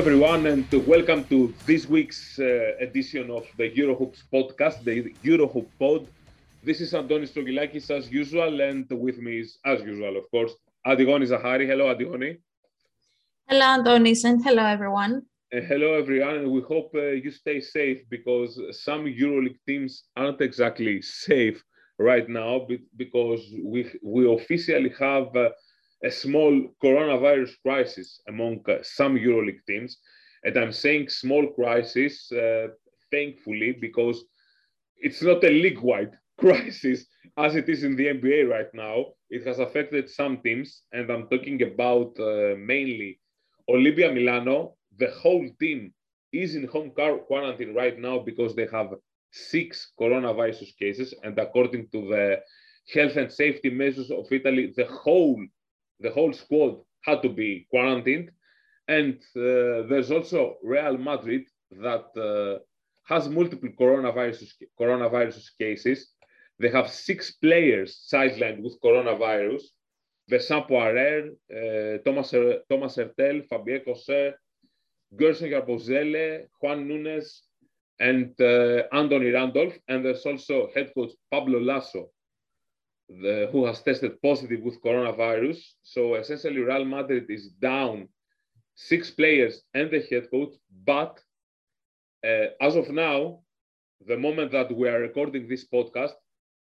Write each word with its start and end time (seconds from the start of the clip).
Hello, 0.00 0.12
everyone, 0.12 0.46
and 0.46 0.86
welcome 0.86 1.24
to 1.24 1.52
this 1.66 1.86
week's 1.86 2.38
uh, 2.38 2.72
edition 2.80 3.30
of 3.30 3.44
the 3.58 3.68
Eurohoops 3.70 4.22
podcast, 4.32 4.82
the 4.82 5.12
Eurohoop 5.22 5.66
Pod. 5.78 6.06
This 6.64 6.80
is 6.80 6.94
Antonis 6.94 7.32
Strogilakis 7.32 7.90
as 7.90 8.10
usual, 8.10 8.62
and 8.62 8.86
with 8.90 9.18
me 9.18 9.40
is, 9.40 9.58
as 9.66 9.82
usual, 9.82 10.16
of 10.16 10.24
course, 10.30 10.54
Antigoni 10.86 11.26
Zahari. 11.28 11.66
Hello, 11.66 11.94
Antigoni. 11.94 12.38
Hello, 13.46 13.66
Antonis, 13.76 14.24
and 14.24 14.42
hello, 14.42 14.64
everyone. 14.64 15.20
Uh, 15.54 15.60
hello, 15.68 15.92
everyone, 15.92 16.36
and 16.36 16.50
we 16.50 16.62
hope 16.62 16.90
uh, 16.94 17.08
you 17.24 17.30
stay 17.30 17.60
safe 17.60 18.00
because 18.08 18.58
some 18.70 19.04
EuroLeague 19.04 19.58
teams 19.68 20.04
aren't 20.16 20.40
exactly 20.40 21.02
safe 21.02 21.62
right 21.98 22.26
now 22.26 22.66
because 22.96 23.42
we, 23.62 23.92
we 24.02 24.32
officially 24.32 24.94
have 24.98 25.36
uh, 25.36 25.50
a 26.04 26.10
small 26.10 26.52
coronavirus 26.82 27.52
crisis 27.62 28.20
among 28.28 28.60
uh, 28.68 28.78
some 28.82 29.16
EuroLeague 29.16 29.64
teams. 29.66 29.98
And 30.44 30.56
I'm 30.56 30.72
saying 30.72 31.08
small 31.08 31.46
crisis, 31.48 32.32
uh, 32.32 32.68
thankfully, 33.10 33.72
because 33.72 34.24
it's 34.96 35.22
not 35.22 35.44
a 35.44 35.50
league-wide 35.50 36.12
crisis 36.38 37.06
as 37.36 37.54
it 37.54 37.68
is 37.68 37.84
in 37.84 37.96
the 37.96 38.06
NBA 38.06 38.48
right 38.48 38.72
now. 38.72 39.06
It 39.28 39.46
has 39.46 39.58
affected 39.58 40.08
some 40.08 40.38
teams, 40.38 40.82
and 40.92 41.10
I'm 41.10 41.28
talking 41.28 41.62
about 41.62 42.18
uh, 42.18 42.54
mainly 42.58 43.20
Olimpia 43.68 44.12
Milano. 44.12 44.74
The 44.98 45.10
whole 45.10 45.48
team 45.60 45.92
is 46.32 46.54
in 46.54 46.66
home 46.66 46.90
quarantine 46.90 47.74
right 47.74 47.98
now 47.98 48.18
because 48.18 48.54
they 48.54 48.66
have 48.72 48.94
six 49.32 49.92
coronavirus 50.00 50.76
cases, 50.78 51.14
and 51.22 51.38
according 51.38 51.88
to 51.90 52.08
the 52.08 52.40
health 52.92 53.16
and 53.16 53.30
safety 53.30 53.70
measures 53.70 54.10
of 54.10 54.26
Italy, 54.32 54.72
the 54.76 54.86
whole 54.86 55.40
the 56.00 56.10
whole 56.10 56.32
squad 56.32 56.76
had 57.04 57.22
to 57.22 57.28
be 57.28 57.66
quarantined. 57.70 58.30
And 58.88 59.14
uh, 59.36 59.86
there's 59.88 60.10
also 60.10 60.56
Real 60.62 60.98
Madrid 60.98 61.44
that 61.70 62.06
uh, 62.16 62.58
has 63.04 63.28
multiple 63.28 63.68
coronavirus, 63.78 64.52
coronavirus 64.78 65.50
cases. 65.58 66.08
They 66.58 66.70
have 66.70 66.90
six 66.90 67.32
players 67.32 68.06
sidelined 68.12 68.62
with 68.62 68.80
coronavirus. 68.82 69.62
Vincent 70.28 70.68
Poirier, 70.68 71.30
uh, 71.50 71.98
Thomas, 72.04 72.34
Thomas 72.68 72.96
Heurtel, 72.96 73.48
Fabien 73.48 73.80
Causeur, 73.84 74.34
Gerson 75.16 75.50
Yabusele, 75.50 76.46
Juan 76.60 76.86
Nuñez, 76.86 77.40
and 77.98 78.32
uh, 78.40 78.82
Anthony 78.92 79.30
Randolph. 79.30 79.76
And 79.88 80.04
there's 80.04 80.24
also 80.24 80.68
head 80.74 80.92
coach 80.94 81.12
Pablo 81.30 81.58
Laso, 81.58 82.10
the, 83.10 83.48
who 83.52 83.66
has 83.66 83.82
tested 83.82 84.20
positive 84.22 84.62
with 84.62 84.82
coronavirus. 84.82 85.58
So 85.82 86.14
essentially, 86.14 86.60
Real 86.60 86.84
Madrid 86.84 87.26
is 87.28 87.48
down 87.48 88.08
six 88.74 89.10
players 89.10 89.62
and 89.74 89.90
the 89.90 90.00
head 90.10 90.30
coach. 90.30 90.54
But 90.84 91.20
uh, 92.24 92.46
as 92.60 92.76
of 92.76 92.90
now, 92.90 93.40
the 94.06 94.16
moment 94.16 94.52
that 94.52 94.74
we 94.74 94.88
are 94.88 95.00
recording 95.00 95.48
this 95.48 95.66
podcast, 95.68 96.12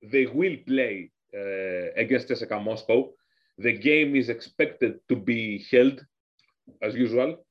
they 0.02 0.26
will 0.28 0.58
play 0.68 1.12
uh, 1.34 1.92
against 1.96 2.30
CSKA 2.30 2.64
Moscow. 2.64 3.10
The 3.58 3.74
game 3.74 4.16
is 4.16 4.30
expected 4.30 5.00
to 5.10 5.16
be 5.16 5.66
held 5.72 6.06
as 6.82 6.96
usual. 6.96 7.46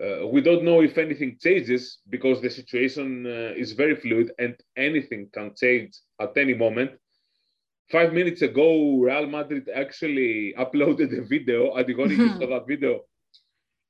Uh, 0.00 0.26
we 0.26 0.40
don't 0.40 0.64
know 0.64 0.80
if 0.82 0.98
anything 0.98 1.36
changes 1.40 1.98
because 2.08 2.40
the 2.40 2.50
situation 2.50 3.26
uh, 3.26 3.52
is 3.56 3.72
very 3.72 3.94
fluid 3.94 4.32
and 4.38 4.56
anything 4.76 5.28
can 5.32 5.54
change 5.54 5.92
at 6.20 6.36
any 6.36 6.54
moment 6.54 6.92
five 7.90 8.12
minutes 8.12 8.42
ago, 8.42 8.98
Real 8.98 9.26
Madrid 9.26 9.68
actually 9.74 10.54
uploaded 10.58 11.18
a 11.18 11.22
video. 11.22 11.74
Antigoni, 11.76 12.16
you 12.16 12.28
saw 12.30 12.46
that 12.54 12.66
video. 12.66 13.00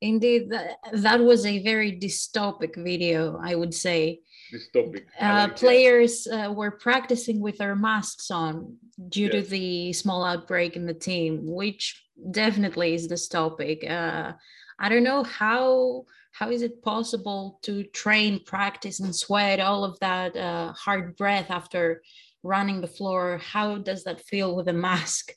Indeed, 0.00 0.50
that, 0.50 0.78
that 0.94 1.20
was 1.20 1.46
a 1.46 1.62
very 1.62 1.92
dystopic 1.96 2.74
video, 2.76 3.38
I 3.40 3.54
would 3.54 3.72
say. 3.72 4.20
Dystopic. 4.52 5.04
Uh, 5.18 5.48
players 5.50 6.26
uh, 6.26 6.52
were 6.52 6.72
practicing 6.72 7.40
with 7.40 7.58
their 7.58 7.76
masks 7.76 8.30
on 8.30 8.76
due 9.08 9.30
yes. 9.32 9.32
to 9.32 9.42
the 9.42 9.92
small 9.92 10.24
outbreak 10.24 10.74
in 10.74 10.86
the 10.86 10.94
team, 10.94 11.46
which 11.46 12.04
definitely 12.32 12.94
is 12.94 13.06
dystopic. 13.06 13.88
Uh, 13.88 14.32
I 14.78 14.88
don't 14.88 15.04
know 15.04 15.22
how 15.22 16.06
how 16.32 16.50
is 16.50 16.62
it 16.62 16.82
possible 16.82 17.60
to 17.62 17.84
train, 17.84 18.42
practice, 18.44 19.00
and 19.00 19.14
sweat 19.14 19.60
all 19.60 19.84
of 19.84 19.98
that 20.00 20.34
uh, 20.34 20.72
hard 20.72 21.14
breath 21.16 21.50
after 21.50 22.02
running 22.42 22.80
the 22.80 22.86
floor 22.86 23.38
how 23.38 23.78
does 23.78 24.04
that 24.04 24.20
feel 24.20 24.56
with 24.56 24.68
a 24.68 24.72
mask? 24.72 25.32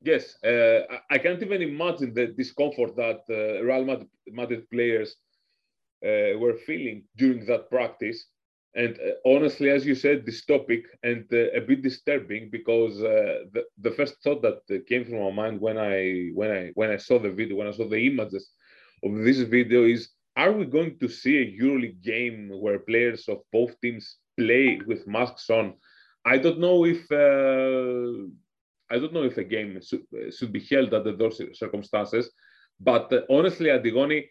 Yes 0.00 0.36
uh, 0.44 0.80
i 1.10 1.18
can't 1.18 1.42
even 1.42 1.62
imagine 1.62 2.14
the 2.14 2.26
discomfort 2.28 2.94
that 2.96 3.20
uh, 3.30 3.62
real 3.64 3.84
madrid, 4.30 4.70
players 4.70 5.16
uh, 6.04 6.38
were 6.38 6.54
feeling 6.66 7.02
during 7.16 7.44
that 7.46 7.68
practice. 7.68 8.26
And 8.76 8.96
uh, 9.00 9.14
honestly 9.34 9.70
as 9.70 9.84
you 9.84 9.94
said 9.94 10.24
this 10.24 10.44
topic 10.44 10.84
and 11.02 11.24
uh, 11.32 11.50
a 11.58 11.60
bit 11.60 11.82
disturbing 11.82 12.50
because 12.50 13.02
uh, 13.02 13.46
the, 13.52 13.64
the 13.78 13.90
first 13.90 14.22
thought 14.22 14.42
that 14.42 14.86
came 14.86 15.04
from 15.04 15.20
my 15.20 15.30
mind 15.30 15.60
when 15.60 15.78
i 15.78 16.28
when 16.34 16.50
i 16.50 16.70
when 16.74 16.90
i 16.90 16.96
saw 16.96 17.18
the 17.18 17.30
video 17.30 17.56
when 17.56 17.66
i 17.66 17.72
saw 17.72 17.88
the 17.88 18.06
images 18.06 18.50
of 19.02 19.14
this 19.24 19.40
video 19.40 19.84
is 19.84 20.10
are 20.38 20.52
we 20.52 20.64
going 20.64 20.98
to 21.00 21.08
see 21.08 21.36
a 21.38 21.62
EuroLeague 21.62 22.00
game 22.02 22.48
where 22.62 22.78
players 22.78 23.28
of 23.28 23.38
both 23.52 23.72
teams 23.82 24.18
play 24.38 24.80
with 24.86 25.06
masks 25.06 25.50
on. 25.50 25.74
I 26.24 26.38
don't 26.38 26.60
know 26.60 26.86
if 26.86 27.02
uh, 27.10 28.28
I 28.90 28.98
don't 28.98 29.12
know 29.12 29.24
if 29.24 29.36
a 29.36 29.44
game 29.44 29.80
should, 29.82 30.04
should 30.36 30.52
be 30.52 30.64
held 30.70 30.94
under 30.94 31.14
those 31.14 31.40
circumstances, 31.58 32.30
but 32.80 33.12
uh, 33.12 33.22
honestly, 33.28 33.68
Antigoni, 33.68 34.26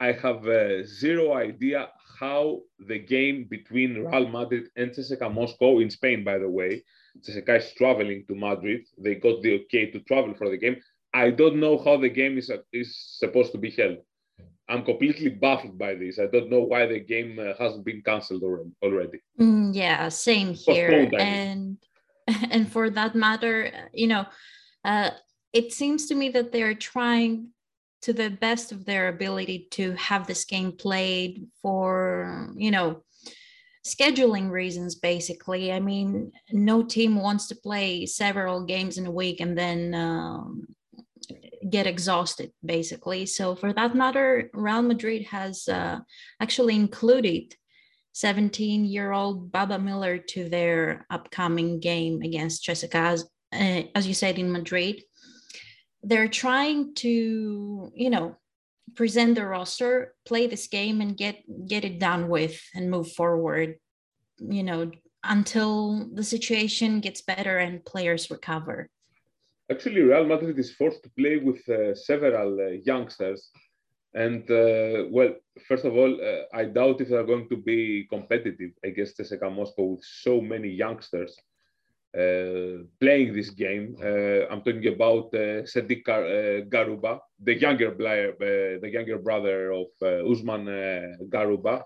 I 0.00 0.12
have 0.12 0.46
uh, 0.46 0.84
zero 0.84 1.34
idea 1.34 1.88
how 2.20 2.60
the 2.78 2.98
game 2.98 3.46
between 3.50 4.04
Real 4.04 4.28
Madrid 4.28 4.68
and 4.76 4.90
CSKA 4.90 5.32
Moscow 5.32 5.80
in 5.80 5.90
Spain, 5.90 6.24
by 6.24 6.38
the 6.38 6.48
way, 6.48 6.84
CSKA 7.20 7.58
is 7.58 7.72
traveling 7.74 8.24
to 8.28 8.34
Madrid. 8.34 8.82
They 8.98 9.16
got 9.16 9.42
the 9.42 9.60
okay 9.60 9.90
to 9.90 10.00
travel 10.00 10.34
for 10.34 10.48
the 10.48 10.56
game. 10.56 10.76
I 11.12 11.30
don't 11.30 11.56
know 11.56 11.78
how 11.82 11.96
the 11.96 12.10
game 12.10 12.38
is, 12.38 12.50
is 12.72 12.90
supposed 13.18 13.52
to 13.52 13.58
be 13.58 13.70
held. 13.70 13.98
I'm 14.68 14.84
completely 14.84 15.30
baffled 15.30 15.78
by 15.78 15.94
this. 15.94 16.18
I 16.18 16.26
don't 16.26 16.50
know 16.50 16.62
why 16.62 16.86
the 16.86 16.98
game 16.98 17.38
uh, 17.38 17.54
hasn't 17.58 17.84
been 17.84 18.02
cancelled 18.02 18.42
already. 18.82 19.20
Mm, 19.40 19.74
yeah, 19.74 20.08
same 20.08 20.54
here. 20.54 21.08
And 21.18 21.78
and 22.50 22.70
for 22.70 22.90
that 22.90 23.14
matter, 23.14 23.70
you 23.92 24.08
know, 24.08 24.26
uh, 24.84 25.10
it 25.52 25.72
seems 25.72 26.06
to 26.06 26.14
me 26.14 26.30
that 26.30 26.52
they're 26.52 26.74
trying 26.74 27.48
to 28.02 28.12
the 28.12 28.30
best 28.30 28.72
of 28.72 28.84
their 28.84 29.08
ability 29.08 29.68
to 29.72 29.92
have 29.92 30.26
this 30.26 30.44
game 30.44 30.72
played 30.72 31.46
for 31.62 32.52
you 32.56 32.70
know 32.70 33.02
scheduling 33.84 34.50
reasons 34.50 34.96
basically 34.96 35.72
i 35.72 35.80
mean 35.80 36.30
no 36.52 36.82
team 36.82 37.16
wants 37.16 37.48
to 37.48 37.54
play 37.54 38.04
several 38.04 38.64
games 38.64 38.98
in 38.98 39.06
a 39.06 39.10
week 39.10 39.40
and 39.40 39.56
then 39.56 39.94
um, 39.94 40.66
get 41.68 41.86
exhausted 41.86 42.52
basically. 42.64 43.26
So 43.26 43.54
for 43.54 43.72
that 43.72 43.94
matter 43.94 44.50
real 44.52 44.82
madrid 44.82 45.24
has 45.26 45.68
uh, 45.68 46.00
actually 46.40 46.74
included 46.74 47.54
17 48.12 48.84
year 48.84 49.12
old 49.12 49.52
baba 49.52 49.78
miller 49.78 50.18
to 50.18 50.48
their 50.48 51.06
upcoming 51.10 51.80
game 51.80 52.22
against 52.22 52.66
CSKA 52.66 53.24
uh, 53.52 53.82
as 53.94 54.06
you 54.06 54.14
said 54.14 54.38
in 54.38 54.52
madrid. 54.52 55.02
They're 56.02 56.28
trying 56.28 56.94
to 56.96 57.92
you 57.94 58.10
know 58.10 58.36
present 58.94 59.34
the 59.34 59.44
roster 59.44 60.14
play 60.24 60.46
this 60.46 60.68
game 60.68 61.00
and 61.00 61.16
get 61.16 61.42
get 61.66 61.84
it 61.84 61.98
done 61.98 62.28
with 62.28 62.60
and 62.74 62.90
move 62.90 63.10
forward 63.12 63.76
you 64.38 64.62
know 64.62 64.90
until 65.24 66.08
the 66.14 66.22
situation 66.22 67.00
gets 67.00 67.20
better 67.20 67.58
and 67.58 67.84
players 67.84 68.30
recover 68.30 68.88
Actually, 69.68 70.02
Real 70.02 70.26
Madrid 70.26 70.58
is 70.58 70.72
forced 70.72 71.02
to 71.02 71.10
play 71.18 71.38
with 71.38 71.68
uh, 71.68 71.92
several 71.94 72.60
uh, 72.60 72.68
youngsters. 72.84 73.50
And 74.14 74.48
uh, 74.48 75.06
well, 75.10 75.34
first 75.66 75.84
of 75.84 75.96
all, 75.96 76.20
uh, 76.20 76.56
I 76.56 76.66
doubt 76.66 77.00
if 77.00 77.08
they're 77.08 77.24
going 77.24 77.48
to 77.48 77.56
be 77.56 78.06
competitive 78.08 78.70
against 78.84 79.18
CSKA 79.18 79.54
Moscow 79.54 79.84
with 79.84 80.04
so 80.04 80.40
many 80.40 80.68
youngsters 80.68 81.36
uh, 82.16 82.84
playing 83.00 83.34
this 83.34 83.50
game. 83.50 83.96
Uh, 84.00 84.46
I'm 84.50 84.62
talking 84.62 84.86
about 84.86 85.32
Sedik 85.32 86.06
Garuba, 86.06 87.18
the 87.42 87.54
younger 87.58 87.90
player, 87.90 88.34
the 88.38 88.88
younger 88.88 89.18
brother 89.18 89.72
of 89.72 89.88
Usman 90.00 90.64
Garuba, 91.28 91.82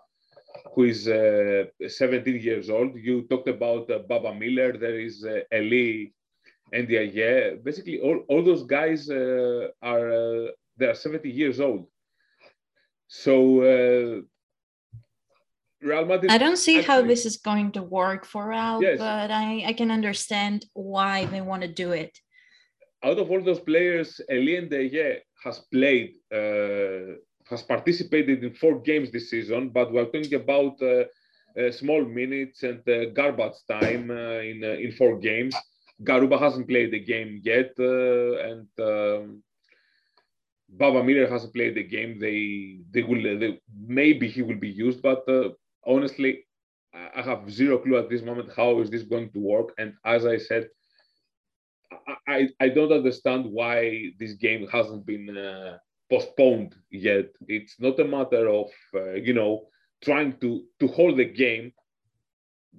who 0.75 0.85
is 0.85 1.05
17 1.05 2.41
years 2.41 2.69
old. 2.69 2.94
You 2.94 3.23
talked 3.23 3.49
about 3.49 3.88
Baba 4.06 4.35
Miller. 4.35 4.76
There 4.76 5.00
is 5.00 5.26
Eli 5.53 6.11
and 6.73 6.89
yeah, 6.89 7.01
yeah, 7.01 7.51
basically 7.63 8.01
all, 8.01 8.25
all 8.29 8.43
those 8.45 8.65
guys 8.65 9.09
uh, 9.11 9.69
are 9.83 10.13
uh, 10.13 10.47
they 10.77 10.87
are 10.87 10.95
70 10.95 11.29
years 11.31 11.61
old. 11.61 11.87
So 13.09 13.61
uh, 13.63 14.21
Real 15.83 16.07
Madrid. 16.07 16.31
I 16.31 16.39
don't 16.39 16.57
see 16.57 16.79
actually, 16.79 16.87
how 16.87 17.03
this 17.03 17.27
is 17.27 17.37
going 17.39 17.73
to 17.73 17.83
work 17.83 18.25
for 18.25 18.49
Real, 18.49 18.83
yes. 18.83 18.99
but 18.99 19.31
I, 19.31 19.65
I 19.67 19.73
can 19.73 19.91
understand 19.91 20.67
why 20.75 21.25
they 21.27 21.41
want 21.41 21.63
to 21.63 21.69
do 21.69 21.93
it. 21.93 22.17
out 23.03 23.19
of 23.19 23.31
all 23.31 23.43
those 23.43 23.61
players, 23.61 24.21
Eli 24.31 24.61
Ndiaye 24.61 25.21
has 25.45 25.59
played, 25.73 26.17
uh, 26.33 27.17
has 27.49 27.63
participated 27.63 28.45
in 28.45 28.53
four 28.55 28.81
games 28.81 29.11
this 29.11 29.31
season, 29.31 29.71
but 29.71 29.93
we're 29.93 30.05
talking 30.05 30.35
about 30.35 30.81
uh, 30.83 31.05
uh, 31.59 31.73
small 31.73 32.05
minutes 32.05 32.63
and 32.63 32.87
uh, 32.89 33.07
garbage 33.07 33.59
time 33.69 34.11
uh, 34.11 34.41
in 34.51 34.63
uh, 34.63 34.85
in 34.85 34.93
four 34.93 35.19
games. 35.19 35.55
Garuba 36.02 36.38
hasn't 36.38 36.69
played 36.69 36.93
the 36.93 37.00
game 37.00 37.41
yet, 37.43 37.73
and 37.79 38.69
um, 38.79 39.43
Baba 40.69 41.02
Miller 41.02 41.29
hasn't 41.29 41.55
played 41.55 41.75
the 41.75 41.82
game. 41.82 42.19
They 42.19 42.81
they 42.91 43.02
will 43.02 43.23
they, 43.38 43.61
maybe 43.87 44.29
he 44.29 44.43
will 44.43 44.58
be 44.58 44.70
used, 44.70 45.02
but 45.02 45.25
honestly, 45.85 46.44
I 46.93 47.23
have 47.23 47.50
zero 47.50 47.79
clue 47.79 47.99
at 47.99 48.08
this 48.08 48.23
moment 48.23 48.50
how 48.56 48.81
is 48.81 48.91
this 48.91 49.02
going 49.02 49.31
to 49.32 49.38
work. 49.38 49.75
And 49.79 49.94
as 50.05 50.26
I 50.26 50.38
said, 50.38 50.69
I, 52.26 52.49
I 52.61 52.69
don't 52.69 52.93
understand 52.93 53.47
why 53.47 54.12
this 54.19 54.35
game 54.35 54.67
hasn't 54.69 55.06
been 55.06 55.37
uh, 55.37 55.79
postponed 56.11 56.75
yet. 56.91 57.26
It's 57.47 57.76
not 57.79 58.00
a 58.00 58.05
matter 58.05 58.49
of 58.49 58.70
uh, 58.94 59.12
you 59.14 59.35
know 59.35 59.69
trying 60.02 60.38
to 60.41 60.64
to 60.81 60.87
hold 60.88 61.19
the 61.19 61.25
game 61.25 61.73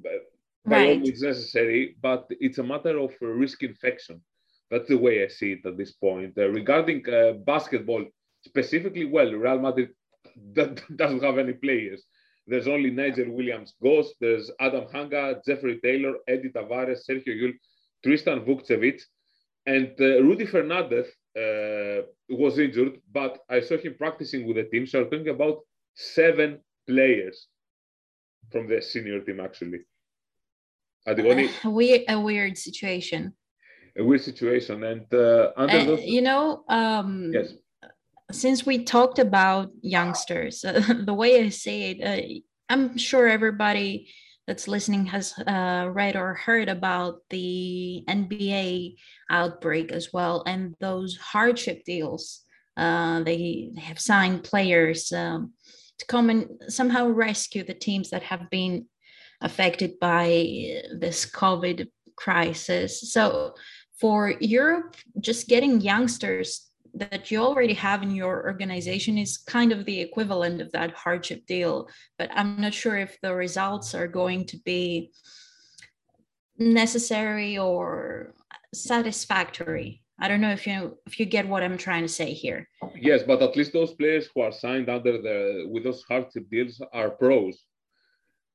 by 0.03 0.17
right. 0.65 0.89
all 0.89 0.99
means 0.99 1.21
necessary, 1.21 1.95
but 2.01 2.27
it's 2.29 2.57
a 2.57 2.63
matter 2.63 2.97
of 2.99 3.11
risk 3.21 3.63
infection. 3.63 4.21
That's 4.69 4.87
the 4.87 4.97
way 4.97 5.23
I 5.23 5.27
see 5.27 5.53
it 5.53 5.65
at 5.65 5.77
this 5.77 5.91
point. 5.91 6.37
Uh, 6.37 6.49
regarding 6.49 7.03
uh, 7.09 7.33
basketball 7.33 8.05
specifically, 8.45 9.05
well, 9.05 9.31
Real 9.31 9.59
Madrid 9.59 9.89
doesn't 10.53 11.23
have 11.23 11.37
any 11.37 11.53
players. 11.53 12.03
There's 12.47 12.67
only 12.67 12.89
Nigel 12.89 13.31
Williams 13.31 13.75
Goss, 13.81 14.13
there's 14.19 14.49
Adam 14.59 14.85
Hanga, 14.91 15.41
Jeffrey 15.45 15.79
Taylor, 15.83 16.15
Eddie 16.27 16.49
Tavares, 16.49 17.01
Sergio 17.07 17.35
Llull, 17.39 17.53
Tristan 18.03 18.41
Vukcevic, 18.41 19.01
and 19.65 19.93
uh, 19.99 20.21
Rudy 20.23 20.45
Fernandez 20.45 21.07
uh, 21.37 22.01
was 22.29 22.57
injured, 22.57 22.99
but 23.11 23.39
I 23.49 23.61
saw 23.61 23.77
him 23.77 23.95
practicing 23.97 24.47
with 24.47 24.57
the 24.57 24.63
team. 24.63 24.87
So 24.87 25.01
I'm 25.01 25.09
talking 25.09 25.29
about 25.29 25.59
seven 25.93 26.59
players 26.87 27.47
from 28.51 28.67
the 28.67 28.81
senior 28.81 29.19
team, 29.21 29.39
actually. 29.39 29.81
A 31.07 31.69
weird, 31.69 32.01
a 32.07 32.19
weird 32.19 32.57
situation. 32.57 33.33
A 33.97 34.03
weird 34.03 34.21
situation, 34.21 34.83
and 34.83 35.13
uh, 35.13 35.51
under 35.57 35.83
those... 35.83 36.03
you 36.03 36.21
know, 36.21 36.63
um, 36.69 37.31
yes. 37.33 37.53
Since 38.31 38.65
we 38.65 38.85
talked 38.85 39.19
about 39.19 39.71
youngsters, 39.81 40.63
uh, 40.63 40.81
the 41.05 41.13
way 41.13 41.43
I 41.43 41.49
say 41.49 41.91
it, 41.91 41.97
uh, 42.01 42.39
I'm 42.69 42.97
sure 42.97 43.27
everybody 43.27 44.09
that's 44.47 44.67
listening 44.67 45.07
has 45.07 45.33
uh, 45.39 45.89
read 45.91 46.15
or 46.15 46.35
heard 46.35 46.69
about 46.69 47.19
the 47.29 48.03
NBA 48.07 48.95
outbreak 49.29 49.91
as 49.91 50.13
well, 50.13 50.43
and 50.45 50.75
those 50.79 51.17
hardship 51.17 51.83
deals. 51.83 52.41
Uh, 52.77 53.21
they, 53.23 53.71
they 53.75 53.81
have 53.81 53.99
signed 53.99 54.43
players 54.43 55.11
um, 55.11 55.53
to 55.99 56.05
come 56.05 56.29
and 56.29 56.47
somehow 56.69 57.07
rescue 57.07 57.63
the 57.63 57.73
teams 57.73 58.09
that 58.11 58.23
have 58.23 58.49
been 58.49 58.85
affected 59.41 59.99
by 59.99 60.25
uh, 60.25 60.95
this 60.99 61.25
COVID 61.25 61.87
crisis. 62.15 63.11
So, 63.11 63.55
for 63.99 64.33
Europe, 64.39 64.95
just 65.19 65.47
getting 65.47 65.79
youngsters 65.79 66.71
that 66.93 67.31
you 67.31 67.39
already 67.39 67.73
have 67.73 68.03
in 68.03 68.11
your 68.11 68.43
organization 68.43 69.17
is 69.17 69.37
kind 69.37 69.71
of 69.71 69.85
the 69.85 70.01
equivalent 70.01 70.61
of 70.61 70.71
that 70.71 70.91
hardship 70.93 71.45
deal. 71.45 71.87
But 72.17 72.29
I'm 72.33 72.59
not 72.59 72.73
sure 72.73 72.97
if 72.97 73.17
the 73.21 73.33
results 73.33 73.95
are 73.95 74.07
going 74.07 74.45
to 74.47 74.57
be 74.57 75.11
necessary 76.57 77.57
or 77.57 78.33
satisfactory. 78.73 80.01
I 80.19 80.27
don't 80.27 80.41
know 80.41 80.51
if 80.51 80.67
you 80.67 80.97
if 81.07 81.19
you 81.19 81.25
get 81.25 81.47
what 81.47 81.63
I'm 81.63 81.77
trying 81.77 82.03
to 82.03 82.07
say 82.07 82.33
here. 82.33 82.67
Yes, 82.95 83.23
but 83.23 83.41
at 83.41 83.55
least 83.55 83.73
those 83.73 83.93
players 83.93 84.27
who 84.33 84.41
are 84.41 84.51
signed 84.51 84.87
under 84.89 85.13
the 85.21 85.67
with 85.71 85.83
those 85.83 86.03
hardship 86.07 86.49
deals 86.49 86.81
are 86.93 87.09
pros. 87.09 87.57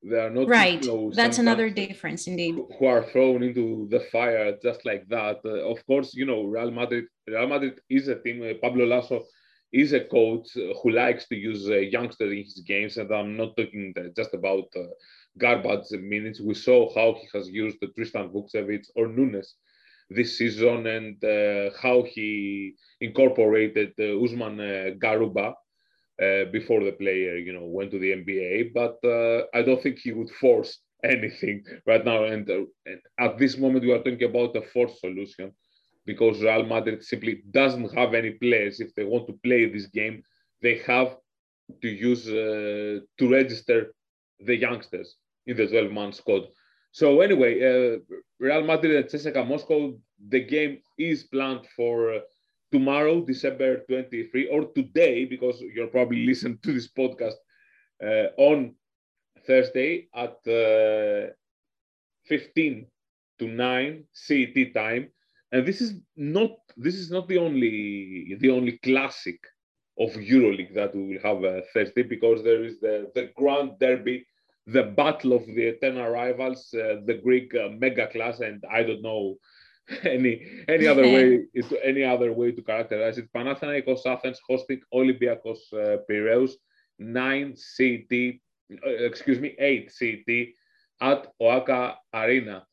They 0.02 0.18
are 0.18 0.30
not 0.30 0.48
right. 0.48 0.82
You 0.82 0.88
know, 0.88 1.10
That's 1.12 1.38
another 1.38 1.70
difference, 1.70 2.26
indeed. 2.26 2.54
Who 2.78 2.86
are 2.86 3.02
thrown 3.02 3.42
into 3.42 3.88
the 3.90 4.00
fire 4.12 4.56
just 4.62 4.84
like 4.84 5.08
that. 5.08 5.40
Uh, 5.44 5.70
of 5.70 5.84
course, 5.86 6.14
you 6.14 6.26
know 6.26 6.44
Real 6.44 6.70
Madrid. 6.70 7.06
Real 7.26 7.48
Madrid 7.48 7.80
is 7.88 8.08
a 8.08 8.20
team. 8.20 8.42
Uh, 8.42 8.54
Pablo 8.60 8.86
Laso 8.86 9.24
is 9.72 9.92
a 9.92 10.00
coach 10.00 10.48
who 10.54 10.90
likes 10.90 11.26
to 11.28 11.36
use 11.36 11.68
uh, 11.68 11.76
youngsters 11.76 12.30
in 12.32 12.44
his 12.44 12.62
games, 12.66 12.96
and 12.98 13.10
I'm 13.12 13.36
not 13.36 13.56
talking 13.56 13.94
just 14.16 14.32
about 14.34 14.66
uh, 14.76 14.82
garbage 15.38 15.90
minutes. 15.92 16.40
We 16.40 16.54
saw 16.54 16.94
how 16.94 17.14
he 17.20 17.28
has 17.34 17.48
used 17.48 17.78
Tristan 17.96 18.28
Vukcevic 18.28 18.84
or 18.94 19.08
Nuñez 19.08 19.48
this 20.08 20.38
season, 20.38 20.86
and 20.86 21.24
uh, 21.24 21.70
how 21.82 22.04
he 22.04 22.74
incorporated 23.00 23.92
uh, 23.98 24.22
Usman 24.22 24.58
Garuba 25.02 25.54
uh, 26.22 26.44
before 26.50 26.82
the 26.82 26.92
player, 26.92 27.36
you 27.36 27.52
know, 27.52 27.64
went 27.64 27.90
to 27.90 27.98
the 27.98 28.12
NBA. 28.12 28.72
But 28.72 28.96
uh, 29.06 29.46
I 29.54 29.62
don't 29.62 29.82
think 29.82 29.98
he 29.98 30.12
would 30.12 30.30
force 30.30 30.78
anything 31.04 31.64
right 31.86 32.04
now. 32.04 32.24
And, 32.24 32.48
uh, 32.48 32.64
and, 32.86 33.00
at 33.18 33.38
this 33.38 33.56
moment, 33.58 33.84
we 33.84 33.92
are 33.92 33.98
talking 33.98 34.22
about 34.24 34.56
a 34.56 34.62
forced 34.62 35.00
solution 35.00 35.52
because 36.04 36.40
Real 36.40 36.64
Madrid 36.64 37.02
simply 37.04 37.42
doesn't 37.50 37.94
have 37.94 38.14
any 38.14 38.30
players. 38.30 38.80
If 38.80 38.94
they 38.94 39.04
want 39.04 39.26
to 39.26 39.38
play 39.42 39.66
this 39.66 39.86
game, 39.86 40.22
they 40.62 40.78
have 40.86 41.16
to 41.82 41.88
use 41.88 42.28
uh, 42.28 43.00
to 43.18 43.28
register 43.28 43.92
the 44.40 44.56
youngsters 44.56 45.16
in 45.46 45.56
the 45.56 45.66
12-man 45.66 46.12
squad. 46.12 46.42
So 46.92 47.20
anyway, 47.20 47.52
uh, 47.60 47.98
Real 48.38 48.64
Madrid 48.64 48.96
and 48.96 49.04
CSKA 49.06 49.46
Moscow, 49.46 49.98
the 50.28 50.40
game 50.40 50.78
is 50.98 51.24
planned 51.24 51.66
for 51.76 52.14
uh, 52.14 52.18
tomorrow, 52.76 53.24
December 53.24 53.70
23, 53.86 54.48
or 54.48 54.66
today, 54.74 55.24
because 55.24 55.62
you're 55.74 55.94
probably 55.98 56.26
listening 56.26 56.58
to 56.62 56.72
this 56.74 56.88
podcast 56.88 57.38
uh, 58.04 58.28
on 58.36 58.74
Thursday 59.46 60.08
at 60.14 60.36
uh, 60.46 61.32
15 62.26 62.86
to 63.38 63.48
9 63.48 64.04
CET 64.12 64.74
time. 64.74 65.08
And 65.52 65.66
this 65.66 65.80
is 65.80 65.94
not 66.16 66.50
this 66.76 66.96
is 66.96 67.10
not 67.10 67.28
the 67.28 67.38
only 67.38 68.36
the 68.40 68.50
only 68.50 68.72
classic 68.88 69.40
of 69.98 70.10
EuroLeague 70.10 70.74
that 70.74 70.94
we 70.94 71.02
will 71.08 71.22
have 71.28 71.42
uh, 71.44 71.62
Thursday 71.72 72.02
because 72.02 72.44
there 72.44 72.62
is 72.62 72.78
the, 72.80 73.10
the 73.14 73.30
Grand 73.36 73.78
Derby, 73.80 74.26
the 74.66 74.82
battle 74.82 75.32
of 75.32 75.46
the 75.46 75.66
eternal 75.74 76.10
rivals, 76.10 76.74
uh, 76.74 76.96
the 77.06 77.18
Greek 77.24 77.54
uh, 77.54 77.68
mega 77.70 78.06
class, 78.08 78.40
and 78.40 78.62
I 78.70 78.82
don't 78.82 79.00
know 79.00 79.36
any 80.02 80.46
any 80.68 80.86
other 80.86 81.02
way 81.14 81.44
is 81.54 81.72
any 81.82 82.02
other 82.02 82.32
way 82.32 82.52
to 82.52 82.62
characterize 82.62 83.18
it. 83.18 83.32
Panathinaikos 83.32 84.06
Athens 84.06 84.40
hosting 84.48 84.80
Olympiacos 84.92 85.72
uh, 85.72 85.98
Piraeus, 86.08 86.52
nine 86.98 87.54
CT, 87.76 88.40
uh, 88.84 88.90
excuse 89.10 89.38
me, 89.38 89.54
eight 89.58 89.92
CT 89.98 90.48
at 91.00 91.28
OAKA 91.40 91.96
Arena. 92.12 92.66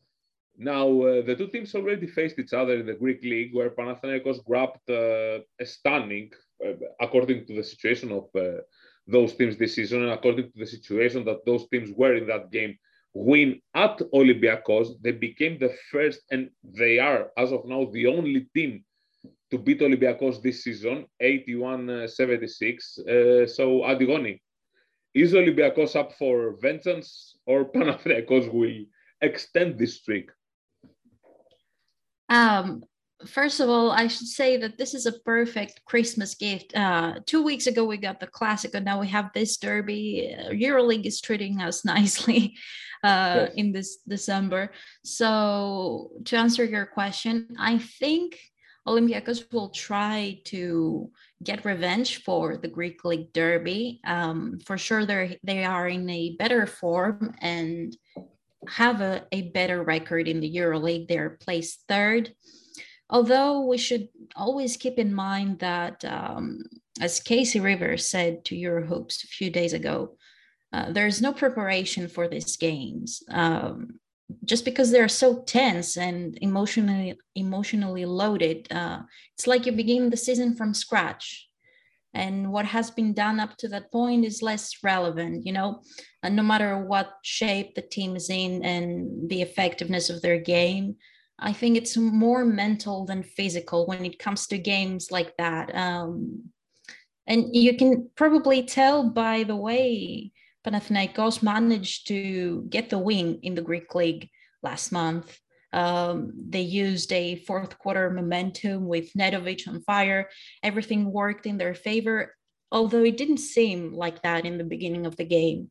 Now 0.57 0.87
uh, 0.87 1.21
the 1.21 1.35
two 1.35 1.47
teams 1.47 1.73
already 1.75 2.07
faced 2.07 2.39
each 2.39 2.53
other 2.53 2.75
in 2.75 2.85
the 2.85 2.93
Greek 2.93 3.23
league, 3.23 3.53
where 3.53 3.71
Panathinaikos 3.71 4.43
grabbed 4.45 4.89
uh, 4.89 5.39
a 5.59 5.65
stunning, 5.65 6.31
uh, 6.65 6.73
according 6.99 7.45
to 7.47 7.55
the 7.55 7.63
situation 7.63 8.11
of 8.11 8.29
uh, 8.35 8.61
those 9.07 9.35
teams 9.35 9.57
this 9.57 9.75
season, 9.75 10.03
and 10.03 10.11
according 10.11 10.51
to 10.51 10.57
the 10.57 10.65
situation 10.65 11.25
that 11.25 11.45
those 11.45 11.67
teams 11.69 11.91
were 11.95 12.15
in 12.15 12.27
that 12.27 12.51
game 12.51 12.77
win 13.13 13.61
at 13.75 13.99
Olympiacos. 14.13 15.01
They 15.01 15.11
became 15.11 15.59
the 15.59 15.73
first, 15.91 16.21
and 16.31 16.49
they 16.63 16.99
are, 16.99 17.31
as 17.37 17.51
of 17.51 17.65
now, 17.65 17.85
the 17.85 18.07
only 18.07 18.47
team 18.55 18.83
to 19.51 19.57
beat 19.57 19.81
Olympiacos 19.81 20.41
this 20.41 20.63
season, 20.63 21.05
81-76. 21.21 22.99
Uh, 22.99 23.47
so, 23.47 23.81
Antigoni, 23.81 24.39
is 25.13 25.33
Olympiacos 25.33 25.95
up 25.95 26.13
for 26.13 26.57
vengeance 26.59 27.37
or 27.45 27.65
Panathinaikos 27.73 28.51
will 28.51 28.85
extend 29.21 29.77
this 29.77 29.97
streak? 29.97 30.29
Um, 32.29 32.83
first 33.25 33.59
of 33.59 33.69
all, 33.69 33.91
I 33.91 34.07
should 34.07 34.27
say 34.27 34.57
that 34.57 34.77
this 34.77 34.93
is 34.93 35.05
a 35.05 35.19
perfect 35.19 35.83
Christmas 35.85 36.35
gift. 36.35 36.75
Uh, 36.75 37.19
two 37.25 37.43
weeks 37.43 37.67
ago, 37.67 37.83
we 37.85 37.97
got 37.97 38.19
the 38.19 38.27
classic, 38.27 38.73
and 38.73 38.85
now 38.85 38.99
we 38.99 39.07
have 39.07 39.31
this 39.33 39.57
derby. 39.57 40.35
Uh, 40.37 40.49
EuroLeague 40.49 41.05
is 41.05 41.21
treating 41.21 41.61
us 41.61 41.85
nicely 41.95 42.55
uh, 43.03 43.47
yes. 43.47 43.51
in 43.55 43.71
this 43.71 43.97
December. 44.07 44.71
So, 45.03 46.11
to 46.25 46.37
answer 46.37 46.63
your 46.63 46.85
question, 46.85 47.55
I 47.59 47.77
think 47.77 48.39
Olympiacos 48.87 49.51
will 49.51 49.69
try 49.69 50.41
to 50.45 51.09
get 51.43 51.65
revenge 51.65 52.23
for 52.23 52.57
the 52.57 52.67
Greek 52.67 53.05
League 53.05 53.31
Derby. 53.33 54.01
Um, 54.05 54.59
for 54.65 54.77
sure, 54.77 55.05
they 55.05 55.39
they 55.43 55.63
are 55.63 55.87
in 55.87 56.09
a 56.09 56.35
better 56.37 56.65
form 56.65 57.35
and 57.39 57.95
have 58.67 59.01
a, 59.01 59.25
a 59.31 59.49
better 59.51 59.83
record 59.83 60.27
in 60.27 60.39
the 60.39 60.55
EuroLeague. 60.55 61.07
They're 61.07 61.37
placed 61.41 61.83
third. 61.87 62.33
Although 63.13 63.61
we 63.61 63.77
should 63.77 64.09
always 64.35 64.75
keep 64.75 64.97
in 64.97 65.13
mind 65.13 65.59
that, 65.59 66.03
um, 66.03 66.63
as 66.99 67.19
Casey 67.19 67.59
Rivers 67.59 68.07
said 68.07 68.43
to 68.45 68.55
your 68.55 68.81
Eurohoops 68.81 69.23
a 69.23 69.27
few 69.27 69.51
days 69.51 69.73
ago, 69.73 70.17
uh, 70.73 70.91
there's 70.91 71.21
no 71.21 71.31
preparation 71.31 72.07
for 72.07 72.27
these 72.27 72.57
games. 72.57 73.21
Um, 73.29 73.99
just 74.45 74.65
because 74.65 74.89
they're 74.89 75.07
so 75.07 75.43
tense 75.43 75.95
and 75.95 76.37
emotionally 76.41 77.15
emotionally 77.35 78.05
loaded 78.05 78.67
uh, 78.71 78.99
it's 79.35 79.45
like 79.45 79.65
you 79.65 79.71
begin 79.71 80.09
the 80.09 80.17
season 80.17 80.55
from 80.55 80.73
scratch 80.73 81.49
and 82.15 82.51
what 82.51 82.65
has 82.65 82.89
been 82.89 83.13
done 83.13 83.39
up 83.39 83.55
to 83.57 83.67
that 83.67 83.91
point 83.91 84.25
is 84.25 84.41
less 84.41 84.71
relevant 84.81 85.45
you 85.45 85.53
know 85.53 85.81
and 86.23 86.35
no 86.35 86.41
matter 86.41 86.79
what 86.79 87.13
shape 87.21 87.75
the 87.75 87.81
team 87.81 88.15
is 88.15 88.29
in 88.29 88.63
and 88.63 89.29
the 89.29 89.41
effectiveness 89.41 90.09
of 90.09 90.21
their 90.21 90.39
game 90.39 90.95
i 91.39 91.51
think 91.53 91.77
it's 91.77 91.97
more 91.97 92.45
mental 92.45 93.05
than 93.05 93.23
physical 93.23 93.85
when 93.85 94.05
it 94.05 94.19
comes 94.19 94.47
to 94.47 94.57
games 94.57 95.11
like 95.11 95.35
that 95.37 95.73
um, 95.75 96.43
and 97.27 97.55
you 97.55 97.77
can 97.77 98.09
probably 98.15 98.63
tell 98.63 99.09
by 99.09 99.43
the 99.43 99.55
way 99.55 100.31
Panathinaikos 100.65 101.43
managed 101.43 102.07
to 102.07 102.65
get 102.69 102.89
the 102.89 102.97
win 102.97 103.39
in 103.43 103.55
the 103.55 103.61
Greek 103.61 103.93
league 103.95 104.29
last 104.61 104.91
month. 104.91 105.37
Um, 105.73 106.31
they 106.49 106.61
used 106.61 107.11
a 107.11 107.35
fourth 107.35 107.77
quarter 107.79 108.09
momentum 108.09 108.87
with 108.87 109.13
Nedovic 109.15 109.67
on 109.67 109.81
fire. 109.81 110.29
Everything 110.61 111.11
worked 111.11 111.45
in 111.45 111.57
their 111.57 111.73
favor, 111.73 112.35
although 112.71 113.03
it 113.03 113.17
didn't 113.17 113.39
seem 113.39 113.93
like 113.93 114.21
that 114.21 114.45
in 114.45 114.57
the 114.57 114.63
beginning 114.63 115.05
of 115.05 115.17
the 115.17 115.25
game. 115.25 115.69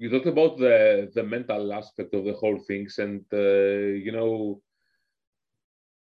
You 0.00 0.08
talked 0.08 0.26
about 0.26 0.56
the 0.56 1.10
the 1.14 1.22
mental 1.22 1.72
aspect 1.74 2.14
of 2.14 2.24
the 2.24 2.32
whole 2.32 2.58
things, 2.66 2.98
and 2.98 3.22
uh, 3.34 4.00
you 4.06 4.12
know, 4.12 4.62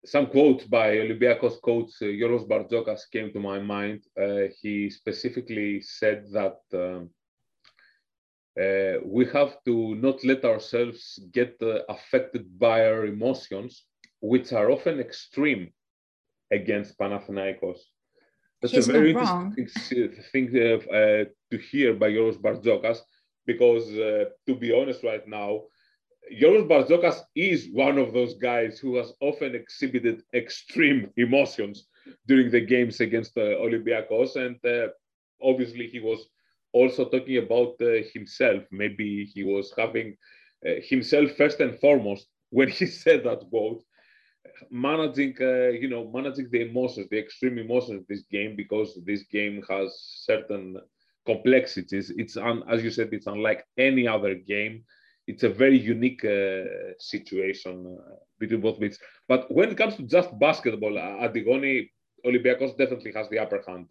some 0.05 0.27
quotes 0.27 0.65
by 0.65 0.97
Olympiacos 0.97 1.61
coach 1.61 1.91
uh, 2.01 2.05
Giorgos 2.05 2.45
Bartzokas 2.45 3.09
came 3.09 3.31
to 3.31 3.39
my 3.39 3.59
mind. 3.59 4.03
Uh, 4.19 4.51
he 4.61 4.89
specifically 4.89 5.79
said 5.79 6.25
that 6.33 6.57
um, 6.73 7.09
uh, 8.59 8.99
we 9.05 9.25
have 9.27 9.63
to 9.63 9.95
not 9.95 10.21
let 10.25 10.43
ourselves 10.43 11.17
get 11.31 11.55
uh, 11.61 11.79
affected 11.87 12.59
by 12.59 12.85
our 12.85 13.05
emotions, 13.05 13.85
which 14.19 14.51
are 14.51 14.71
often 14.71 14.99
extreme 14.99 15.71
against 16.51 16.97
Panathinaikos. 16.99 17.79
That's 18.61 18.73
He's 18.73 18.89
a 18.89 18.91
very 18.91 19.11
interesting 19.11 19.67
thing 20.31 20.47
uh, 20.49 21.23
to 21.51 21.57
hear 21.71 21.93
by 21.93 22.09
Giorgos 22.11 22.41
Bartzokas, 22.41 22.99
because 23.45 23.91
uh, 23.97 24.25
to 24.47 24.55
be 24.55 24.73
honest, 24.73 25.03
right 25.03 25.25
now, 25.27 25.61
Giorgos 26.39 26.67
Bartzokas 26.67 27.21
is 27.35 27.69
one 27.71 27.97
of 27.97 28.13
those 28.13 28.33
guys 28.35 28.79
who 28.79 28.95
has 28.97 29.13
often 29.21 29.55
exhibited 29.55 30.23
extreme 30.33 31.09
emotions 31.17 31.87
during 32.27 32.49
the 32.51 32.61
games 32.61 32.99
against 32.99 33.37
uh, 33.37 33.41
Olympiacos, 33.65 34.35
and 34.35 34.57
uh, 34.65 34.87
obviously 35.41 35.87
he 35.87 35.99
was 35.99 36.27
also 36.73 37.05
talking 37.09 37.37
about 37.37 37.75
uh, 37.81 38.01
himself. 38.13 38.63
Maybe 38.71 39.25
he 39.33 39.43
was 39.43 39.73
having 39.77 40.15
uh, 40.65 40.75
himself 40.83 41.31
first 41.31 41.59
and 41.59 41.79
foremost 41.79 42.27
when 42.49 42.69
he 42.69 42.85
said 43.03 43.23
that 43.23 43.41
quote. 43.49 43.83
Managing, 44.71 45.35
uh, 45.41 45.69
you 45.81 45.89
know, 45.89 46.09
managing 46.11 46.49
the 46.51 46.61
emotions, 46.61 47.07
the 47.09 47.17
extreme 47.19 47.57
emotions 47.57 48.01
of 48.01 48.07
this 48.07 48.23
game, 48.31 48.55
because 48.55 48.97
this 49.05 49.23
game 49.23 49.61
has 49.69 49.87
certain 50.25 50.77
complexities. 51.25 52.11
It's 52.11 52.37
un, 52.37 52.63
as 52.69 52.83
you 52.83 52.91
said, 52.91 53.09
it's 53.11 53.27
unlike 53.27 53.65
any 53.77 54.07
other 54.07 54.35
game. 54.35 54.83
It's 55.27 55.43
a 55.43 55.49
very 55.49 55.77
unique 55.77 56.23
uh, 56.23 56.93
situation 56.99 57.97
uh, 57.99 58.15
between 58.39 58.61
both 58.61 58.79
bits. 58.79 58.99
But 59.27 59.51
when 59.51 59.69
it 59.71 59.77
comes 59.77 59.95
to 59.95 60.03
just 60.03 60.37
basketball, 60.39 60.97
uh, 60.97 61.27
Antigoni 61.27 61.89
Olympiacos 62.25 62.77
definitely 62.77 63.11
has 63.13 63.27
the 63.29 63.39
upper 63.39 63.63
hand. 63.67 63.87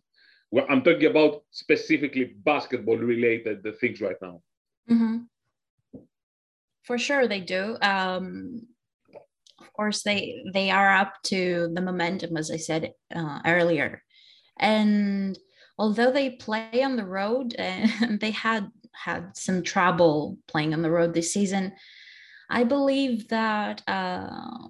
Well, 0.50 0.66
I'm 0.68 0.82
talking 0.82 1.06
about 1.06 1.42
specifically 1.50 2.36
basketball 2.44 2.96
related 2.96 3.66
things 3.80 4.00
right 4.00 4.16
now. 4.22 4.42
Mm-hmm. 4.88 5.16
For 6.84 6.98
sure, 6.98 7.26
they 7.26 7.40
do. 7.40 7.76
Um, 7.82 8.68
of 9.60 9.72
course, 9.72 10.02
they 10.02 10.44
they 10.52 10.70
are 10.70 10.94
up 10.94 11.14
to 11.24 11.70
the 11.72 11.80
momentum, 11.80 12.36
as 12.36 12.50
I 12.50 12.58
said 12.58 12.92
uh, 13.14 13.40
earlier, 13.46 14.02
and 14.58 15.36
although 15.78 16.10
they 16.10 16.30
play 16.30 16.82
on 16.82 16.96
the 16.96 17.04
road 17.04 17.54
and 17.58 18.20
they 18.20 18.30
had 18.30 18.70
had 18.92 19.36
some 19.36 19.62
trouble 19.62 20.38
playing 20.46 20.72
on 20.72 20.82
the 20.82 20.90
road 20.90 21.14
this 21.14 21.32
season, 21.32 21.72
I 22.48 22.64
believe 22.64 23.28
that 23.28 23.82
uh, 23.88 24.68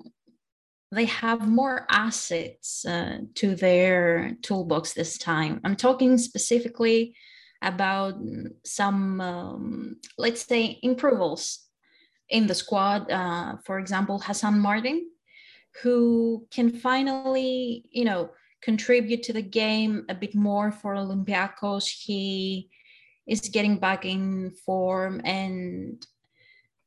they 0.90 1.04
have 1.06 1.48
more 1.48 1.86
assets 1.90 2.84
uh, 2.86 3.18
to 3.34 3.54
their 3.54 4.36
toolbox 4.42 4.92
this 4.92 5.18
time. 5.18 5.60
I'm 5.64 5.76
talking 5.76 6.16
specifically 6.18 7.16
about 7.60 8.14
some, 8.64 9.20
um, 9.20 9.96
let's 10.18 10.42
say, 10.42 10.78
improvements 10.82 11.66
in 12.28 12.46
the 12.46 12.54
squad. 12.54 13.10
Uh, 13.10 13.56
for 13.64 13.78
example, 13.78 14.18
Hassan 14.18 14.60
Martin, 14.60 15.10
who 15.82 16.46
can 16.50 16.70
finally, 16.70 17.84
you 17.90 18.04
know, 18.04 18.30
contribute 18.64 19.22
to 19.24 19.32
the 19.32 19.42
game 19.42 20.06
a 20.08 20.14
bit 20.14 20.34
more 20.34 20.72
for 20.72 20.94
Olympiacos. 20.94 21.86
He 21.86 22.70
is 23.26 23.40
getting 23.40 23.76
back 23.76 24.04
in 24.04 24.52
form 24.64 25.20
and 25.24 26.04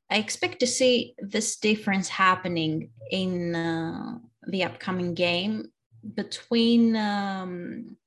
I 0.10 0.18
expect 0.18 0.60
to 0.62 0.68
see 0.68 1.16
this 1.20 1.58
difference 1.58 2.08
happening 2.08 2.92
in 3.12 3.56
uh, 3.56 4.18
the 4.48 4.64
upcoming 4.64 5.14
game 5.14 5.72
between, 6.16 6.96
um, 6.96 7.98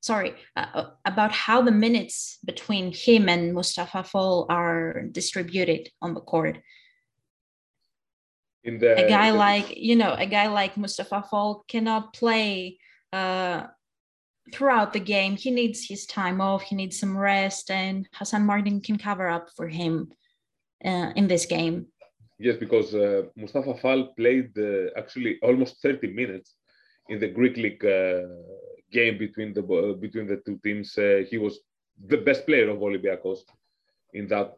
sorry, 0.00 0.34
uh, 0.56 0.66
uh, 0.74 0.90
about 1.04 1.30
how 1.30 1.62
the 1.62 1.70
minutes 1.70 2.38
between 2.44 2.92
him 2.92 3.28
and 3.28 3.54
Mustafa 3.54 4.02
Fall 4.02 4.46
are 4.48 5.02
distributed 5.12 5.88
on 6.02 6.14
the 6.14 6.20
court. 6.20 6.58
In 8.64 8.78
the, 8.78 9.06
a 9.06 9.08
guy 9.08 9.30
the... 9.30 9.36
like, 9.36 9.76
you 9.76 9.94
know, 9.94 10.14
a 10.14 10.26
guy 10.26 10.48
like 10.48 10.76
Mustafa 10.76 11.22
Fall 11.30 11.64
cannot 11.68 12.14
play 12.14 12.78
uh, 13.12 13.66
throughout 14.52 14.92
the 14.92 15.00
game. 15.00 15.36
He 15.36 15.50
needs 15.50 15.86
his 15.86 16.06
time 16.06 16.40
off, 16.40 16.62
he 16.62 16.74
needs 16.74 16.98
some 16.98 17.16
rest, 17.16 17.70
and 17.70 18.08
Hassan 18.12 18.44
Martin 18.46 18.80
can 18.80 18.98
cover 18.98 19.28
up 19.28 19.48
for 19.56 19.68
him 19.68 20.10
uh, 20.84 21.12
in 21.16 21.26
this 21.28 21.46
game. 21.46 21.86
Yes, 22.38 22.56
because 22.56 22.94
uh, 22.94 23.22
Mustafa 23.36 23.74
Fall 23.74 24.14
played 24.16 24.56
uh, 24.56 24.90
actually 24.96 25.38
almost 25.42 25.82
30 25.82 26.12
minutes 26.12 26.54
in 27.08 27.18
the 27.18 27.28
Greek 27.28 27.56
League 27.56 27.84
uh, 27.84 28.28
game 28.92 29.18
between 29.18 29.52
the 29.52 29.62
uh, 29.64 29.94
between 29.94 30.26
the 30.26 30.40
two 30.46 30.58
teams. 30.62 30.96
Uh, 30.96 31.24
he 31.28 31.36
was 31.36 31.58
the 32.06 32.18
best 32.18 32.46
player 32.46 32.68
of 32.70 32.78
Olympiacos 32.78 33.40
in 34.14 34.28
that 34.28 34.54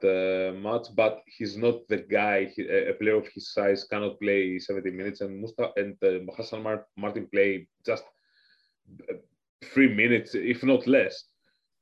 match, 0.62 0.88
but 0.95 1.23
he's 1.26 1.57
not 1.57 1.88
the 1.88 1.97
guy. 1.97 2.52
He, 2.54 2.69
a 2.69 2.92
player 2.92 3.16
of 3.16 3.26
his 3.28 3.52
size 3.54 3.85
cannot 3.85 4.21
play 4.21 4.59
70 4.59 4.90
minutes, 4.90 5.23
and 5.23 5.40
Mustafa 5.40 5.73
and 5.76 5.97
Hassan 6.37 6.62
Martin 6.97 7.26
play 7.33 7.66
just 7.85 8.04
three 9.73 9.94
minutes, 9.94 10.35
if 10.35 10.62
not 10.62 10.87
less 10.87 11.25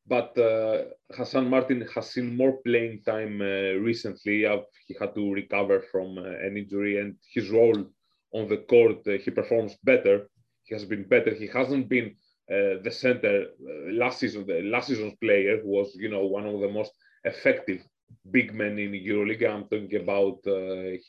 but 0.09 0.37
uh, 0.39 0.85
Hassan 1.13 1.51
Martin 1.51 1.87
has 1.95 2.11
seen 2.11 2.37
more 2.37 2.57
playing 2.65 3.03
time 3.05 3.41
uh, 3.41 3.79
recently. 3.89 4.47
Uh, 4.47 4.59
he 4.87 4.97
had 4.99 5.15
to 5.15 5.33
recover 5.33 5.85
from 5.93 6.17
uh, 6.17 6.23
an 6.23 6.57
injury, 6.57 6.99
and 6.99 7.15
his 7.35 7.51
role 7.51 7.85
on 8.33 8.49
the 8.49 8.59
court, 8.69 9.07
uh, 9.07 9.19
he 9.23 9.31
performs 9.31 9.77
better. 9.85 10.29
He 10.65 10.75
has 10.75 10.85
been 10.85 11.05
better. 11.05 11.35
He 11.35 11.47
hasn't 11.47 11.89
been 11.89 12.17
uh, 12.51 12.81
the 12.83 12.91
center 12.91 13.49
last 13.93 14.21
season. 14.21 14.47
The 14.47 14.63
last 14.63 14.89
season's 14.89 15.17
player 15.21 15.61
was, 15.63 15.95
you 15.95 16.09
know, 16.09 16.25
one 16.25 16.47
of 16.47 16.61
the 16.61 16.69
most 16.69 16.93
effective 17.25 17.83
big 18.31 18.55
men 18.55 18.79
in 18.79 18.93
EuroLeague. 18.93 19.49
I'm 19.49 19.65
talking 19.65 20.01
about 20.01 20.39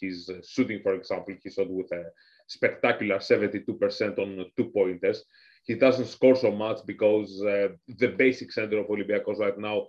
his 0.02 0.30
shooting, 0.46 0.82
for 0.82 0.94
example. 0.96 1.36
He 1.42 1.50
shot 1.50 1.70
with 1.70 1.92
a 1.94 2.04
spectacular 2.48 3.18
72% 3.18 4.20
on 4.20 4.46
two 4.58 4.66
pointers 4.66 5.24
he 5.64 5.76
doesn't 5.76 6.08
score 6.08 6.36
so 6.36 6.52
much 6.52 6.80
because 6.86 7.42
uh, 7.44 7.70
the 7.88 8.08
basic 8.08 8.52
center 8.52 8.80
of 8.80 8.88
Olympiacos 8.88 9.40
right 9.40 9.58
now, 9.58 9.82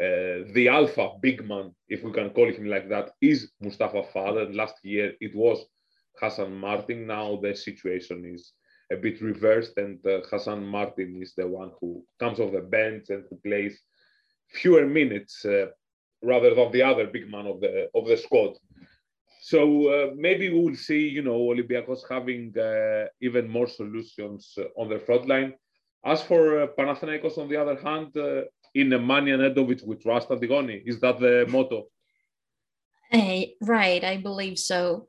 uh, 0.00 0.46
the 0.52 0.68
alpha 0.68 1.10
big 1.20 1.46
man, 1.46 1.74
if 1.88 2.02
we 2.02 2.12
can 2.12 2.30
call 2.30 2.50
him 2.52 2.66
like 2.66 2.88
that, 2.88 3.10
is 3.20 3.50
Mustafa. 3.60 4.04
And 4.14 4.54
last 4.54 4.76
year 4.82 5.12
it 5.20 5.34
was 5.34 5.64
Hassan 6.20 6.54
Martin. 6.56 7.06
Now 7.06 7.38
the 7.42 7.54
situation 7.54 8.24
is 8.24 8.52
a 8.92 8.96
bit 8.96 9.20
reversed, 9.20 9.76
and 9.76 10.04
uh, 10.06 10.20
Hassan 10.30 10.64
Martin 10.66 11.20
is 11.22 11.34
the 11.36 11.46
one 11.46 11.72
who 11.80 12.04
comes 12.20 12.38
off 12.38 12.52
the 12.52 12.60
bench 12.60 13.06
and 13.08 13.24
who 13.28 13.36
plays 13.36 13.80
fewer 14.52 14.86
minutes 14.86 15.44
uh, 15.44 15.66
rather 16.22 16.54
than 16.54 16.70
the 16.72 16.82
other 16.82 17.06
big 17.06 17.30
man 17.30 17.46
of 17.46 17.60
the 17.60 17.88
of 17.94 18.06
the 18.06 18.16
squad. 18.16 18.52
So 19.50 19.60
uh, 19.88 20.10
maybe 20.16 20.48
we 20.48 20.58
will 20.58 20.74
see, 20.74 21.06
you 21.06 21.20
know, 21.20 21.38
Olympiacos 21.52 22.00
having 22.08 22.56
uh, 22.58 23.04
even 23.20 23.46
more 23.46 23.66
solutions 23.66 24.54
uh, 24.56 24.80
on 24.80 24.88
their 24.88 25.00
front 25.00 25.28
line. 25.28 25.52
As 26.02 26.22
for 26.22 26.66
Panathinaikos, 26.78 27.36
on 27.36 27.50
the 27.50 27.58
other 27.58 27.76
hand, 27.76 28.08
in 28.14 28.22
uh, 28.22 28.42
in 28.74 28.88
Nemanja 28.88 29.36
Nedovic, 29.36 29.86
we 29.86 29.96
trust 29.96 30.30
Antigoni. 30.30 30.82
Is 30.86 30.98
that 31.00 31.20
the 31.20 31.44
motto? 31.46 31.88
Hey, 33.10 33.56
right, 33.60 34.02
I 34.02 34.16
believe 34.16 34.58
so. 34.58 35.08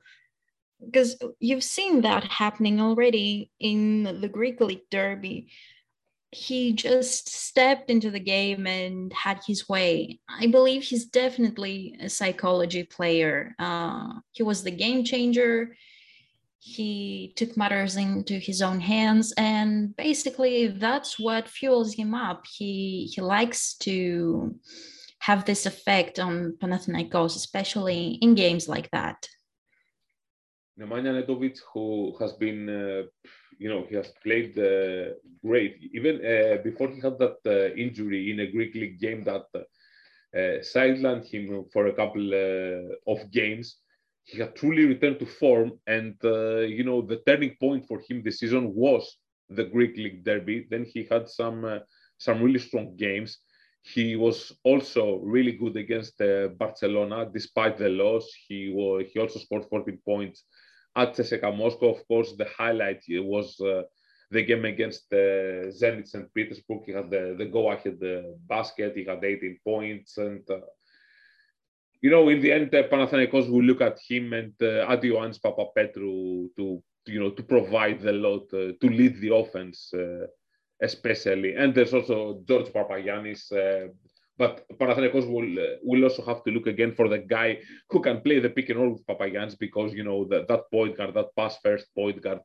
Because 0.85 1.15
you've 1.39 1.63
seen 1.63 2.01
that 2.01 2.25
happening 2.25 2.81
already 2.81 3.51
in 3.61 4.03
the 4.19 4.27
Greek 4.27 4.59
League 4.59 4.89
Derby. 4.91 5.47
He 6.35 6.73
just 6.73 7.29
stepped 7.29 7.89
into 7.89 8.11
the 8.11 8.19
game 8.19 8.67
and 8.67 9.11
had 9.13 9.39
his 9.47 9.69
way. 9.69 10.19
I 10.27 10.47
believe 10.47 10.83
he's 10.83 11.05
definitely 11.05 11.97
a 12.01 12.09
psychology 12.09 12.83
player. 12.83 13.55
Uh, 13.57 14.15
he 14.33 14.43
was 14.43 14.61
the 14.61 14.71
game 14.71 15.05
changer. 15.05 15.77
He 16.59 17.33
took 17.37 17.55
matters 17.55 17.95
into 17.95 18.37
his 18.37 18.61
own 18.61 18.81
hands, 18.81 19.33
and 19.37 19.95
basically 19.95 20.67
that's 20.67 21.17
what 21.19 21.47
fuels 21.47 21.93
him 21.93 22.13
up. 22.13 22.45
He 22.47 23.11
he 23.13 23.21
likes 23.21 23.75
to 23.85 24.55
have 25.19 25.45
this 25.45 25.65
effect 25.65 26.19
on 26.19 26.57
Panathinaikos, 26.61 27.35
especially 27.35 28.17
in 28.21 28.35
games 28.35 28.67
like 28.67 28.89
that. 28.91 29.27
Nemanja 30.79 31.11
Nedovic, 31.13 31.57
who 31.73 32.15
has 32.19 32.33
been 32.33 32.67
uh, 32.67 33.03
you 33.57 33.69
know, 33.69 33.85
he 33.89 33.95
has 33.95 34.11
played 34.23 34.57
uh, 34.57 35.13
great. 35.43 35.77
Even 35.93 36.15
uh, 36.17 36.61
before 36.63 36.89
he 36.89 36.99
had 36.99 37.17
that 37.19 37.37
uh, 37.45 37.73
injury 37.75 38.31
in 38.31 38.39
a 38.39 38.51
Greek 38.51 38.73
league 38.75 38.99
game 38.99 39.23
that 39.23 39.45
uh, 39.53 40.59
sidelined 40.61 41.25
him 41.25 41.65
for 41.71 41.87
a 41.87 41.93
couple 41.93 42.33
uh, 42.33 43.11
of 43.11 43.31
games, 43.31 43.77
he 44.23 44.39
had 44.39 44.55
truly 44.55 44.85
returned 44.85 45.19
to 45.19 45.25
form. 45.25 45.73
And, 45.87 46.15
uh, 46.23 46.59
you 46.59 46.83
know, 46.83 47.01
the 47.01 47.21
turning 47.25 47.55
point 47.59 47.87
for 47.87 48.01
him 48.07 48.23
this 48.23 48.39
season 48.39 48.73
was 48.73 49.17
the 49.49 49.65
Greek 49.65 49.95
league 49.95 50.23
derby. 50.23 50.67
Then 50.69 50.85
he 50.85 51.07
had 51.09 51.29
some, 51.29 51.81
some 52.17 52.41
really 52.41 52.59
strong 52.59 52.95
games. 52.97 53.37
He 53.83 54.15
was 54.15 54.51
also 54.63 55.17
really 55.17 55.51
good 55.51 55.77
against 55.77 56.17
Barcelona, 56.57 57.29
despite 57.31 57.77
the 57.77 57.89
loss. 57.89 58.27
He, 58.47 58.73
was, 58.73 59.05
he 59.13 59.19
also 59.19 59.37
scored 59.37 59.65
14 59.69 59.99
points 60.03 60.43
at 60.95 61.15
CSKA 61.15 61.55
Moscow, 61.55 61.93
of 61.93 62.07
course, 62.07 62.33
the 62.37 62.47
highlight 62.57 63.03
was 63.09 63.59
uh, 63.59 63.83
the 64.31 64.43
game 64.43 64.65
against 64.65 65.11
uh, 65.11 65.69
Zenit 65.79 66.07
St. 66.07 66.33
Petersburg. 66.33 66.83
He 66.85 66.93
had 66.93 67.09
the, 67.09 67.35
the 67.37 67.45
go-ahead 67.45 67.97
uh, 68.03 68.31
basket. 68.47 68.95
He 68.95 69.03
had 69.05 69.23
18 69.23 69.59
points. 69.63 70.17
And, 70.17 70.49
uh, 70.49 70.61
you 72.01 72.09
know, 72.09 72.29
in 72.29 72.41
the 72.41 72.51
end, 72.51 72.73
uh, 72.73 72.83
Panathinaikos 72.83 73.49
will 73.49 73.63
look 73.63 73.81
at 73.81 73.99
him 74.07 74.33
and 74.33 74.53
uh, 74.61 74.91
at 74.91 75.01
Ioannis 75.01 75.39
Papapetrou 75.39 76.49
to, 76.55 76.83
you 77.07 77.19
know, 77.19 77.31
to 77.31 77.43
provide 77.43 78.01
the 78.01 78.13
lot, 78.13 78.45
uh, 78.53 78.71
to 78.79 78.89
lead 78.89 79.19
the 79.19 79.33
offense, 79.35 79.93
especially. 80.81 81.55
And 81.55 81.73
there's 81.73 81.93
also 81.93 82.41
George 82.47 82.67
Papagiannis, 82.67 83.51
but 84.37 84.65
Panathinaikos 84.77 85.27
will 85.27 85.59
uh, 85.59 85.77
will 85.83 86.03
also 86.03 86.23
have 86.25 86.43
to 86.43 86.51
look 86.51 86.67
again 86.67 86.93
for 86.93 87.07
the 87.07 87.19
guy 87.19 87.59
who 87.89 88.01
can 88.01 88.21
play 88.21 88.39
the 88.39 88.49
pick 88.49 88.69
and 88.69 88.79
roll 88.79 88.91
with 88.93 89.05
Papagiannis 89.05 89.57
because 89.57 89.93
you 89.93 90.03
know 90.03 90.25
that, 90.25 90.47
that 90.47 90.69
point 90.71 90.97
guard, 90.97 91.13
that 91.13 91.35
pass 91.35 91.57
first 91.63 91.87
point 91.95 92.21
guard, 92.21 92.39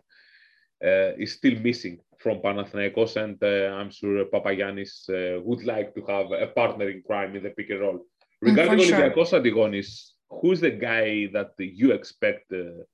uh, 0.85 1.13
is 1.19 1.33
still 1.33 1.59
missing 1.61 1.99
from 2.19 2.39
Panathinaikos, 2.39 3.17
and 3.17 3.43
uh, 3.43 3.75
I'm 3.75 3.91
sure 3.91 4.25
Papagiannis 4.27 5.09
uh, 5.11 5.41
would 5.43 5.65
like 5.65 5.95
to 5.95 6.03
have 6.07 6.31
a 6.31 6.47
partner 6.49 6.89
in 6.89 7.03
crime 7.03 7.35
in 7.35 7.43
the 7.43 7.51
pick 7.51 7.71
and 7.71 7.81
roll. 7.81 7.99
Mm, 7.99 8.57
Regarding 8.57 8.79
Olympiakos 8.79 9.31
sure. 9.31 9.41
Antigonis, 9.41 10.13
who's 10.29 10.61
the 10.61 10.71
guy 10.71 11.29
that 11.33 11.53
you 11.59 11.93
expect 11.93 12.53
uh, 12.53 12.85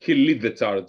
he'll 0.00 0.16
lead 0.16 0.40
the 0.40 0.50
charge? 0.50 0.88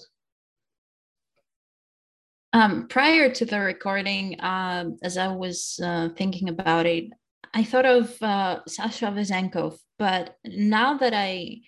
Um, 2.53 2.87
prior 2.87 3.29
to 3.33 3.45
the 3.45 3.59
recording, 3.59 4.39
uh, 4.39 4.85
as 5.03 5.17
I 5.17 5.27
was 5.27 5.77
uh, 5.83 6.07
thinking 6.15 6.47
about 6.47 6.85
it, 6.85 7.09
I 7.55 7.63
thought 7.63 7.85
of 7.85 8.21
uh, 8.21 8.59
Sasha 8.67 9.05
Vezenkov, 9.05 9.77
but 9.97 10.35
now 10.43 10.97
that 10.97 11.13
I 11.13 11.61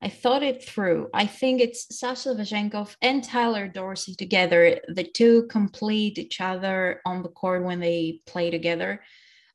I 0.00 0.08
thought 0.08 0.44
it 0.44 0.62
through, 0.62 1.08
I 1.12 1.26
think 1.26 1.60
it's 1.60 1.98
Sasha 1.98 2.28
Vezenkov 2.28 2.94
and 3.02 3.24
Tyler 3.24 3.66
Dorsey 3.66 4.14
together. 4.14 4.78
The 4.86 5.02
two 5.02 5.48
complete 5.48 6.18
each 6.18 6.40
other 6.40 7.00
on 7.04 7.24
the 7.24 7.28
court 7.28 7.64
when 7.64 7.80
they 7.80 8.20
play 8.26 8.50
together. 8.50 9.02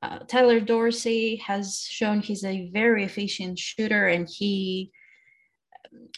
Uh, 0.02 0.20
Tyler 0.28 0.60
Dorsey 0.60 1.38
has 1.38 1.88
shown 1.90 2.20
he's 2.20 2.44
a 2.44 2.70
very 2.72 3.06
efficient 3.06 3.58
shooter, 3.58 4.08
and 4.08 4.28
he 4.28 4.92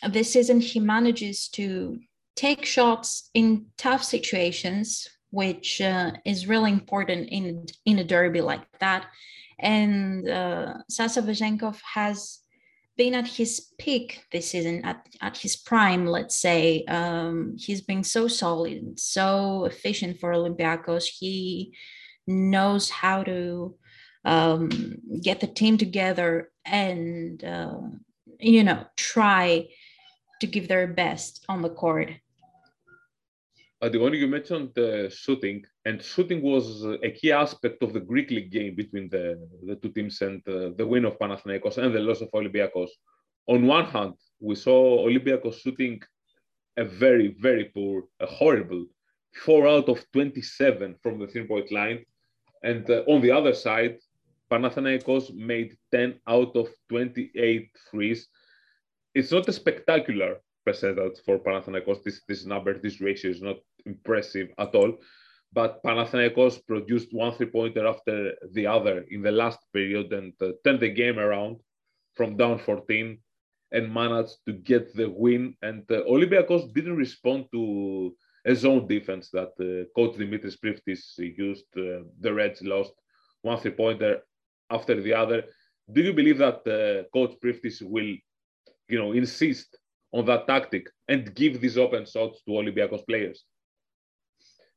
this 0.10 0.34
season 0.34 0.62
he 0.62 0.80
manages 0.80 1.47
to 1.49 1.99
take 2.36 2.65
shots 2.65 3.30
in 3.36 3.67
tough 3.78 4.04
situations, 4.04 5.08
which 5.30 5.80
uh, 5.80 6.12
is 6.25 6.47
really 6.47 6.71
important 6.71 7.30
in 7.30 7.67
in 7.86 7.99
a 7.99 8.04
derby 8.04 8.41
like 8.41 8.65
that 8.80 9.06
and 9.63 10.30
uh, 10.30 10.73
Sasha 10.89 11.21
Vezenkov 11.21 11.80
has 11.95 12.39
been 12.95 13.15
at 13.15 13.28
his 13.28 13.71
peak 13.80 14.23
this 14.32 14.52
season, 14.52 14.86
at, 14.86 15.08
at 15.21 15.38
his 15.38 15.56
prime, 15.56 16.06
let's 16.06 16.38
say. 16.38 16.84
Um, 16.86 17.56
he's 17.58 17.82
been 17.82 18.04
so 18.04 18.28
solid, 18.28 18.99
so 18.99 19.65
efficient 19.65 20.19
for 20.19 20.32
Olympiacos. 20.32 21.06
He 21.06 21.73
knows 22.28 22.89
how 22.89 23.23
to 23.23 23.76
um, 24.26 24.69
get 25.21 25.39
the 25.39 25.47
team 25.47 25.78
together 25.78 26.52
and, 26.65 27.43
uh, 27.43 27.80
you 28.39 28.63
know, 28.63 28.86
try 28.95 29.67
to 30.41 30.47
give 30.47 30.67
their 30.67 30.88
best 30.88 31.43
on 31.49 31.62
the 31.62 31.69
court. 31.69 32.12
Antigoni, 33.84 34.17
you 34.17 34.30
mentioned 34.30 34.78
uh, 34.80 35.10
shooting, 35.10 35.65
and 35.84 36.02
shooting 36.02 36.41
was 36.41 36.86
a 36.86 37.12
key 37.12 37.34
aspect 37.34 37.84
of 37.84 37.91
the 37.91 38.00
Greek 38.00 38.32
league 38.32 38.50
game 38.50 38.76
between 38.76 39.10
the, 39.10 39.46
the 39.67 39.76
two 39.76 39.89
teams 39.89 40.22
and 40.22 40.41
uh, 40.48 40.69
the 40.78 40.88
win 40.88 41.04
of 41.04 41.19
Panathinaikos 41.19 41.78
and 41.78 41.93
the 41.93 42.00
loss 42.00 42.22
of 42.22 42.32
Olympiacos. 42.32 42.88
On 43.48 43.67
one 43.67 43.84
hand, 43.84 44.13
we 44.39 44.56
saw 44.56 45.06
Olympiacos 45.06 45.60
shooting 45.60 46.02
a 46.78 46.86
very, 46.86 47.36
very 47.39 47.65
poor, 47.65 48.04
a 48.22 48.26
horrible 48.26 48.86
four 49.34 49.67
out 49.67 49.89
of 49.89 50.06
27 50.13 50.96
from 51.04 51.19
the 51.19 51.28
three 51.28 51.46
point 51.46 51.69
line. 51.69 52.06
And 52.63 52.89
uh, 52.89 53.04
on 53.08 53.22
the 53.22 53.32
other 53.32 53.54
side, 53.54 53.98
Panathinaikos 54.50 55.36
made 55.36 55.76
10 55.91 56.22
out 56.26 56.56
of 56.56 56.69
28 56.88 57.69
threes. 57.91 58.30
It's 59.13 59.32
not 59.32 59.50
a 59.50 59.54
spectacular 59.54 60.38
percentage 60.65 61.19
for 61.26 61.39
Panathinaikos. 61.39 62.04
This, 62.04 62.22
this 62.28 62.46
number, 62.46 62.78
this 62.78 63.02
ratio 63.02 63.32
is 63.32 63.41
not 63.41 63.58
impressive 63.86 64.50
at 64.58 64.74
all. 64.76 64.98
But 65.52 65.84
Panathinaikos 65.84 66.65
produced 66.65 67.13
one 67.13 67.34
three 67.34 67.48
pointer 67.48 67.86
after 67.86 68.34
the 68.54 68.65
other 68.67 69.06
in 69.10 69.22
the 69.22 69.32
last 69.32 69.60
period 69.72 70.12
and 70.12 70.34
uh, 70.41 70.54
turned 70.63 70.80
the 70.80 70.89
game 70.89 71.19
around 71.19 71.58
from 72.15 72.38
down 72.38 72.58
14 72.60 73.19
and 73.72 73.93
managed 73.93 74.38
to 74.48 74.54
get 74.54 74.96
the 74.96 75.10
win. 75.10 75.56
And 75.62 75.84
uh, 75.91 76.02
Olympiacos 76.10 76.74
didn't 76.74 76.96
respond 76.96 77.46
to 77.52 78.15
a 78.46 78.56
zone 78.56 78.88
defense 78.88 79.30
that 79.32 79.54
uh, 79.60 79.86
coach 79.96 80.17
Dimitris 80.17 80.58
Priftis 80.60 81.17
used. 81.17 81.65
Uh, 81.78 82.04
the 82.19 82.34
Reds 82.34 82.62
lost 82.62 82.93
one 83.41 83.60
three 83.60 83.72
pointer 83.72 84.22
after 84.69 85.00
the 85.02 85.13
other. 85.13 85.43
Do 85.91 86.02
you 86.02 86.13
believe 86.13 86.39
that 86.39 86.60
uh, 86.67 87.10
coach 87.13 87.36
Priftis 87.43 87.82
will, 87.82 88.15
you 88.88 89.00
know, 89.00 89.12
insist 89.12 89.78
on 90.12 90.26
that 90.26 90.48
tactic 90.48 90.88
and 91.08 91.34
give 91.36 91.62
these 91.62 91.78
open 91.78 92.06
shots 92.06 92.41
to 92.43 92.52
Olympiacos 92.52 93.06
players? 93.06 93.43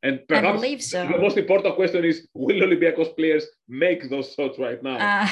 And 0.02 0.20
perhaps 0.28 0.90
so. 0.90 1.06
the 1.06 1.18
most 1.18 1.36
important 1.36 1.74
question 1.74 2.04
is 2.04 2.28
will 2.34 2.60
Olympiacos 2.60 3.16
players 3.16 3.46
make 3.68 4.08
those 4.08 4.34
shots 4.34 4.58
right 4.58 4.82
now? 4.82 4.96
Uh, 4.96 5.28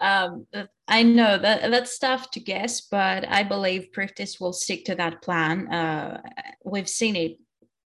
um, 0.00 0.46
I 0.88 1.02
know 1.02 1.38
that 1.38 1.70
that's 1.70 1.98
tough 1.98 2.30
to 2.32 2.40
guess, 2.40 2.80
but 2.80 3.28
I 3.28 3.42
believe 3.42 3.88
Priftis 3.94 4.40
will 4.40 4.52
stick 4.52 4.84
to 4.86 4.94
that 4.96 5.22
plan. 5.22 5.68
Uh, 5.68 6.22
we've 6.64 6.88
seen 6.88 7.16
it 7.16 7.38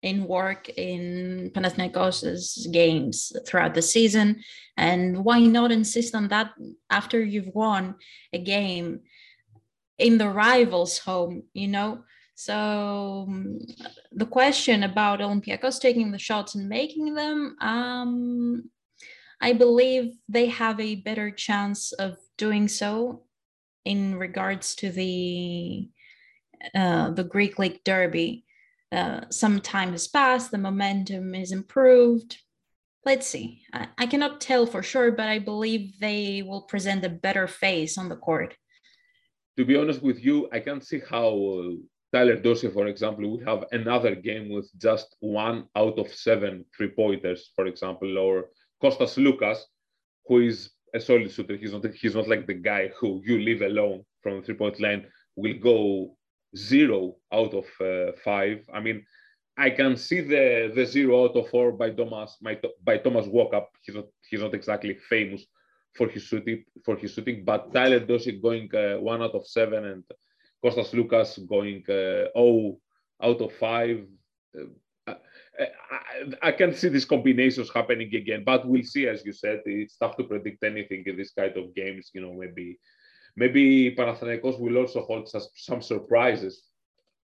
in 0.03 0.25
work 0.27 0.69
in 0.69 1.51
Panathinaikos' 1.53 2.71
games 2.71 3.31
throughout 3.45 3.73
the 3.73 3.81
season. 3.81 4.41
And 4.77 5.25
why 5.25 5.39
not 5.41 5.71
insist 5.71 6.13
on 6.13 6.27
that 6.29 6.51
after 6.89 7.23
you've 7.23 7.53
won 7.53 7.95
a 8.31 8.37
game 8.37 9.01
in 9.97 10.17
the 10.17 10.29
rival's 10.29 10.99
home, 10.99 11.43
you 11.53 11.67
know? 11.67 12.03
So 12.39 13.25
um, 13.27 13.57
the 14.11 14.27
question 14.27 14.83
about 14.83 15.21
Olympiacos 15.21 15.79
taking 15.79 16.11
the 16.11 16.19
shots 16.19 16.53
and 16.53 16.69
making 16.69 17.15
them, 17.15 17.55
um, 17.59 18.69
I 19.41 19.53
believe 19.53 20.13
they 20.29 20.45
have 20.45 20.79
a 20.79 21.01
better 21.01 21.31
chance 21.31 21.93
of 21.93 22.17
doing 22.37 22.67
so 22.67 23.23
in 23.85 24.17
regards 24.17 24.75
to 24.75 24.91
the 24.91 25.89
uh, 26.75 27.09
the 27.09 27.23
Greek 27.23 27.57
League 27.57 27.83
Derby. 27.83 28.45
Uh, 28.91 29.21
some 29.31 29.59
time 29.59 29.93
has 29.93 30.07
passed, 30.07 30.51
the 30.51 30.59
momentum 30.59 31.33
is 31.33 31.51
improved. 31.51 32.37
Let's 33.03 33.25
see. 33.25 33.63
I, 33.73 33.87
I 33.97 34.05
cannot 34.05 34.41
tell 34.41 34.67
for 34.67 34.83
sure, 34.83 35.11
but 35.11 35.27
I 35.27 35.39
believe 35.39 35.99
they 35.99 36.43
will 36.43 36.61
present 36.61 37.03
a 37.03 37.09
better 37.09 37.47
face 37.47 37.97
on 37.97 38.09
the 38.09 38.15
court. 38.15 38.55
To 39.57 39.65
be 39.65 39.75
honest 39.75 40.03
with 40.03 40.23
you, 40.23 40.47
I 40.51 40.59
can't 40.59 40.85
see 40.85 41.01
how 41.09 41.29
uh, 41.29 41.75
Tyler 42.17 42.35
Dorsey, 42.37 42.71
for 42.71 42.87
example, 42.87 43.29
would 43.29 43.47
have 43.47 43.65
another 43.71 44.15
game 44.15 44.49
with 44.49 44.67
just 44.79 45.15
one 45.19 45.65
out 45.75 45.99
of 45.99 46.11
seven 46.11 46.65
three 46.75 46.89
pointers, 46.89 47.51
for 47.55 47.67
example, 47.67 48.17
or 48.17 48.45
Kostas 48.81 49.13
Sloukas, 49.15 49.59
who 50.25 50.39
is 50.39 50.71
a 50.95 50.99
solid 50.99 51.29
shooter. 51.31 51.55
He's 51.55 51.73
not 51.73 51.85
he's 51.93 52.15
not 52.15 52.27
like 52.27 52.47
the 52.47 52.55
guy 52.71 52.89
who 52.99 53.21
you 53.23 53.37
leave 53.39 53.61
alone 53.61 54.03
from 54.23 54.37
the 54.37 54.41
three 54.41 54.55
point 54.55 54.79
line 54.79 55.05
will 55.35 55.59
go 55.59 56.17
zero 56.55 57.17
out 57.31 57.53
of 57.53 57.67
uh, 57.79 58.13
five. 58.23 58.65
I 58.73 58.79
mean, 58.79 59.05
I 59.55 59.69
can 59.69 59.95
see 59.95 60.21
the 60.21 60.71
the 60.73 60.85
zero 60.87 61.25
out 61.25 61.35
of 61.35 61.49
four 61.49 61.71
by 61.71 61.91
Thomas 61.91 62.35
by, 62.41 62.59
by 62.83 62.97
Thomas 62.97 63.27
Walkup. 63.27 63.67
He's 63.83 63.95
not 63.95 64.07
he's 64.27 64.41
not 64.41 64.55
exactly 64.55 64.95
famous 65.07 65.45
for 65.95 66.07
his 66.07 66.23
shooting 66.23 66.63
for 66.83 66.95
his 66.95 67.13
shooting, 67.13 67.45
but 67.45 67.71
Tyler 67.71 67.99
Dorsey 67.99 68.41
going 68.47 68.73
uh, 68.73 68.95
one 69.11 69.21
out 69.21 69.35
of 69.35 69.45
seven 69.45 69.85
and 69.85 70.03
Kostas 70.63 70.91
Sloukas 70.91 71.47
going 71.47 71.83
uh, 71.89 72.29
oh 72.35 72.79
out 73.21 73.41
of 73.41 73.53
five. 73.53 74.05
Uh, 74.57 75.13
I, 75.59 76.49
I, 76.49 76.51
can 76.51 76.73
see 76.73 76.89
these 76.89 77.05
combinations 77.05 77.71
happening 77.73 78.13
again, 78.13 78.43
but 78.45 78.67
we'll 78.67 78.83
see. 78.83 79.07
As 79.07 79.25
you 79.25 79.33
said, 79.33 79.61
it's 79.65 79.97
tough 79.97 80.17
to 80.17 80.23
predict 80.23 80.63
anything 80.63 81.03
in 81.05 81.17
this 81.17 81.31
kind 81.31 81.55
of 81.57 81.73
games. 81.73 82.11
You 82.13 82.21
know, 82.21 82.33
maybe 82.33 82.79
maybe 83.35 83.95
Panathinaikos 83.95 84.59
will 84.59 84.77
also 84.77 85.01
hold 85.01 85.29
some 85.29 85.81
surprises 85.81 86.63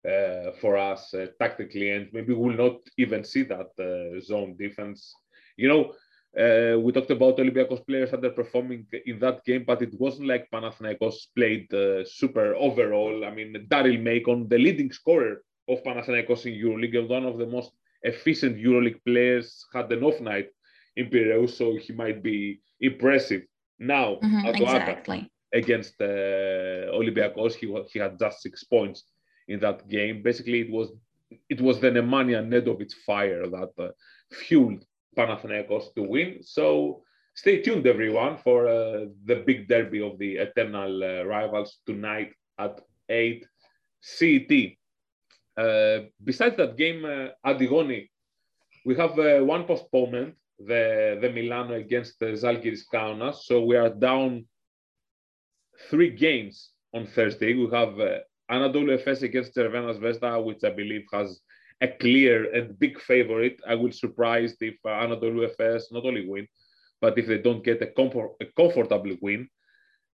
uh, 0.08 0.52
for 0.62 0.78
us 0.78 1.14
uh, 1.14 1.28
tactically, 1.40 1.92
and 1.92 2.10
maybe 2.14 2.34
we'll 2.34 2.58
not 2.58 2.78
even 2.98 3.24
see 3.24 3.44
that 3.44 3.72
uh, 3.80 4.20
zone 4.22 4.56
defense. 4.58 5.14
You 5.58 5.68
know, 5.70 5.94
uh, 6.40 6.80
we 6.80 6.92
talked 6.92 7.12
about 7.12 7.38
Olympiacos 7.38 7.86
players 7.86 8.12
underperforming 8.12 8.86
in 9.06 9.20
that 9.20 9.44
game, 9.46 9.64
but 9.66 9.82
it 9.82 9.94
wasn't 10.00 10.28
like 10.28 10.50
Panathinaikos 10.52 11.28
played 11.36 11.72
uh, 11.74 12.04
super 12.06 12.56
overall. 12.56 13.24
I 13.24 13.32
mean, 13.32 13.68
Daryl 13.70 14.02
Macon, 14.02 14.48
the 14.48 14.58
leading 14.58 14.92
scorer 14.92 15.44
of 15.70 15.84
Panathinaikos 15.84 16.46
in 16.48 16.54
EuroLeague, 16.54 16.98
and 16.98 17.10
one 17.10 17.26
of 17.26 17.38
the 17.38 17.46
most 17.46 17.72
efficient 18.02 18.58
EuroLeague 18.58 19.04
players, 19.06 19.64
had 19.74 19.92
an 19.92 20.04
off 20.04 20.20
night 20.22 20.50
in 20.96 21.10
Piraeus, 21.10 21.56
so 21.56 21.78
he 21.78 21.94
might 21.94 22.24
be 22.24 22.62
impressive. 22.82 23.44
Now, 23.78 24.16
mm-hmm, 24.16 24.48
exactly. 24.48 25.30
against 25.54 26.02
uh, 26.02 26.90
Olympiacos, 26.98 27.54
he, 27.54 27.72
he 27.92 28.00
had 28.00 28.18
just 28.18 28.42
six 28.42 28.64
points 28.64 29.04
in 29.48 29.60
that 29.60 29.88
game. 29.88 30.24
Basically, 30.24 30.62
it 30.62 30.72
was 30.72 30.90
it 31.50 31.62
was 31.62 31.80
the 31.80 31.90
Nemanja 31.90 32.46
Nedovic 32.46 32.94
fire 33.06 33.48
that 33.48 33.72
uh, 33.80 33.90
fueled 34.32 34.84
Panathinaikos 35.16 35.94
to 35.96 36.04
win. 36.04 36.40
So 36.42 37.04
stay 37.36 37.62
tuned, 37.62 37.88
everyone, 37.88 38.38
for 38.38 38.68
uh, 38.68 39.06
the 39.26 39.44
big 39.46 39.68
derby 39.68 40.02
of 40.02 40.18
the 40.20 40.38
eternal 40.38 41.04
uh, 41.04 41.24
rivals 41.24 41.80
tonight 41.86 42.34
at 42.60 42.82
8 43.10 43.46
CET. 44.02 44.52
Uh, 45.56 46.08
besides 46.24 46.58
that 46.58 46.78
game, 46.78 47.06
uh, 47.06 47.30
Antigoni, 47.50 48.10
we 48.86 48.96
have 48.96 49.18
uh, 49.18 49.40
one 49.40 49.66
postponement, 49.66 50.36
the, 50.60 51.18
the 51.22 51.30
Milano 51.30 51.76
against 51.76 52.20
the 52.20 52.28
Zalgiris 52.28 52.82
Kaunas. 52.94 53.44
So 53.44 53.64
we 53.64 53.76
are 53.76 53.90
down 53.90 54.46
three 55.90 56.10
games 56.10 56.72
on 56.94 57.08
Thursday. 57.08 57.54
We 57.54 57.70
have 57.76 58.00
uh, 58.00 58.20
Anadolu 58.52 58.98
Efes 59.00 59.24
against 59.24 59.56
Crvena 59.56 59.98
Zvezda, 59.98 60.44
which 60.44 60.64
I 60.64 60.70
believe 60.70 61.06
has 61.12 61.40
a 61.84 61.88
clear 61.88 62.52
and 62.56 62.80
big 62.80 63.00
favorite. 63.00 63.60
I 63.68 63.76
will 63.76 63.92
surprised 63.92 64.58
if 64.62 64.76
uh, 64.86 64.90
Anadolu 65.04 65.48
Efes 65.50 65.92
not 65.92 66.06
only 66.06 66.26
win, 66.28 66.48
but 67.02 67.18
if 67.18 67.28
they 67.28 67.40
don't 67.40 67.64
get 67.64 67.82
a, 67.82 67.88
comfort, 67.88 68.32
a 68.42 68.46
comfortable 68.46 69.16
win. 69.22 69.50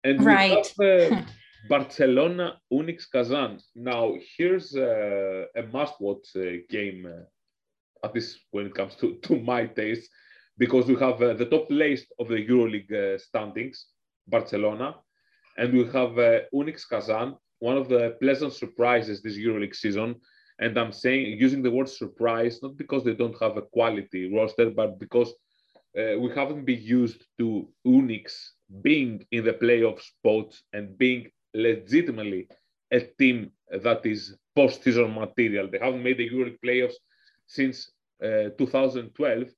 And 0.03 0.23
right. 0.23 0.65
Have, 0.79 1.13
uh, 1.13 1.21
Barcelona 1.69 2.57
UNICS 2.71 3.05
Kazan. 3.11 3.59
Now 3.75 4.15
here's 4.37 4.75
uh, 4.75 5.45
a 5.55 5.63
must-watch 5.63 6.27
uh, 6.37 6.63
game, 6.69 7.05
uh, 7.05 8.05
at 8.05 8.15
least 8.15 8.39
when 8.51 8.67
it 8.67 8.75
comes 8.75 8.95
to, 8.95 9.15
to 9.23 9.35
my 9.35 9.65
taste, 9.65 10.09
because 10.57 10.85
we 10.85 10.95
have 10.95 11.21
uh, 11.21 11.33
the 11.33 11.47
top 11.47 11.67
place 11.67 12.05
of 12.19 12.29
the 12.29 12.47
EuroLeague 12.47 13.19
standings, 13.19 13.87
Barcelona, 14.27 14.95
and 15.57 15.73
we 15.73 15.83
have 15.85 16.11
UNICS 16.53 16.85
Kazan, 16.89 17.35
one 17.59 17.77
of 17.77 17.89
the 17.89 18.15
pleasant 18.21 18.53
surprises 18.53 19.21
this 19.21 19.37
EuroLeague 19.37 19.75
season. 19.75 20.15
And 20.59 20.77
I'm 20.77 20.91
saying 20.91 21.37
using 21.39 21.61
the 21.61 21.71
word 21.71 21.89
surprise 21.89 22.61
not 22.63 22.77
because 22.77 23.03
they 23.03 23.13
don't 23.13 23.39
have 23.41 23.57
a 23.57 23.61
quality 23.61 24.33
roster, 24.33 24.69
but 24.71 24.99
because 24.99 25.33
uh, 25.97 26.17
we 26.19 26.29
haven't 26.35 26.65
been 26.65 26.81
used 26.81 27.25
to 27.39 27.67
UNICS 27.85 28.49
being 28.81 29.25
in 29.31 29.45
the 29.45 29.53
playoff 29.53 30.01
spots 30.01 30.63
and 30.73 30.97
being 30.97 31.29
legitimately 31.53 32.47
a 32.91 32.99
team 33.19 33.51
that 33.71 34.05
is 34.05 34.35
post-season 34.55 35.13
material. 35.13 35.67
They 35.69 35.79
haven't 35.79 36.03
made 36.03 36.17
the 36.17 36.29
EuroLeague 36.29 36.59
playoffs 36.65 36.95
since 37.47 37.91
uh, 38.23 38.49
2012, 38.57 39.49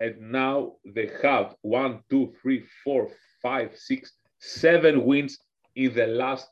and 0.00 0.32
now 0.32 0.74
they 0.84 1.10
have 1.22 1.54
one, 1.62 2.00
two, 2.10 2.34
three, 2.40 2.64
four, 2.82 3.08
five, 3.42 3.76
six, 3.76 4.12
seven 4.38 5.04
wins 5.04 5.38
in 5.76 5.94
the 5.94 6.06
last 6.06 6.48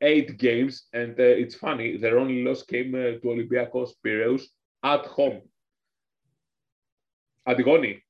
eight 0.00 0.38
games, 0.38 0.84
and 0.92 1.18
uh, 1.18 1.22
it's 1.22 1.54
funny, 1.54 1.96
their 1.96 2.18
only 2.18 2.42
loss 2.42 2.62
came 2.62 2.94
uh, 2.94 3.20
to 3.20 3.24
Olympiacos 3.24 3.90
Piraeus 4.04 4.44
at 4.82 5.06
home. 5.06 5.42
Antigoni, 7.46 8.00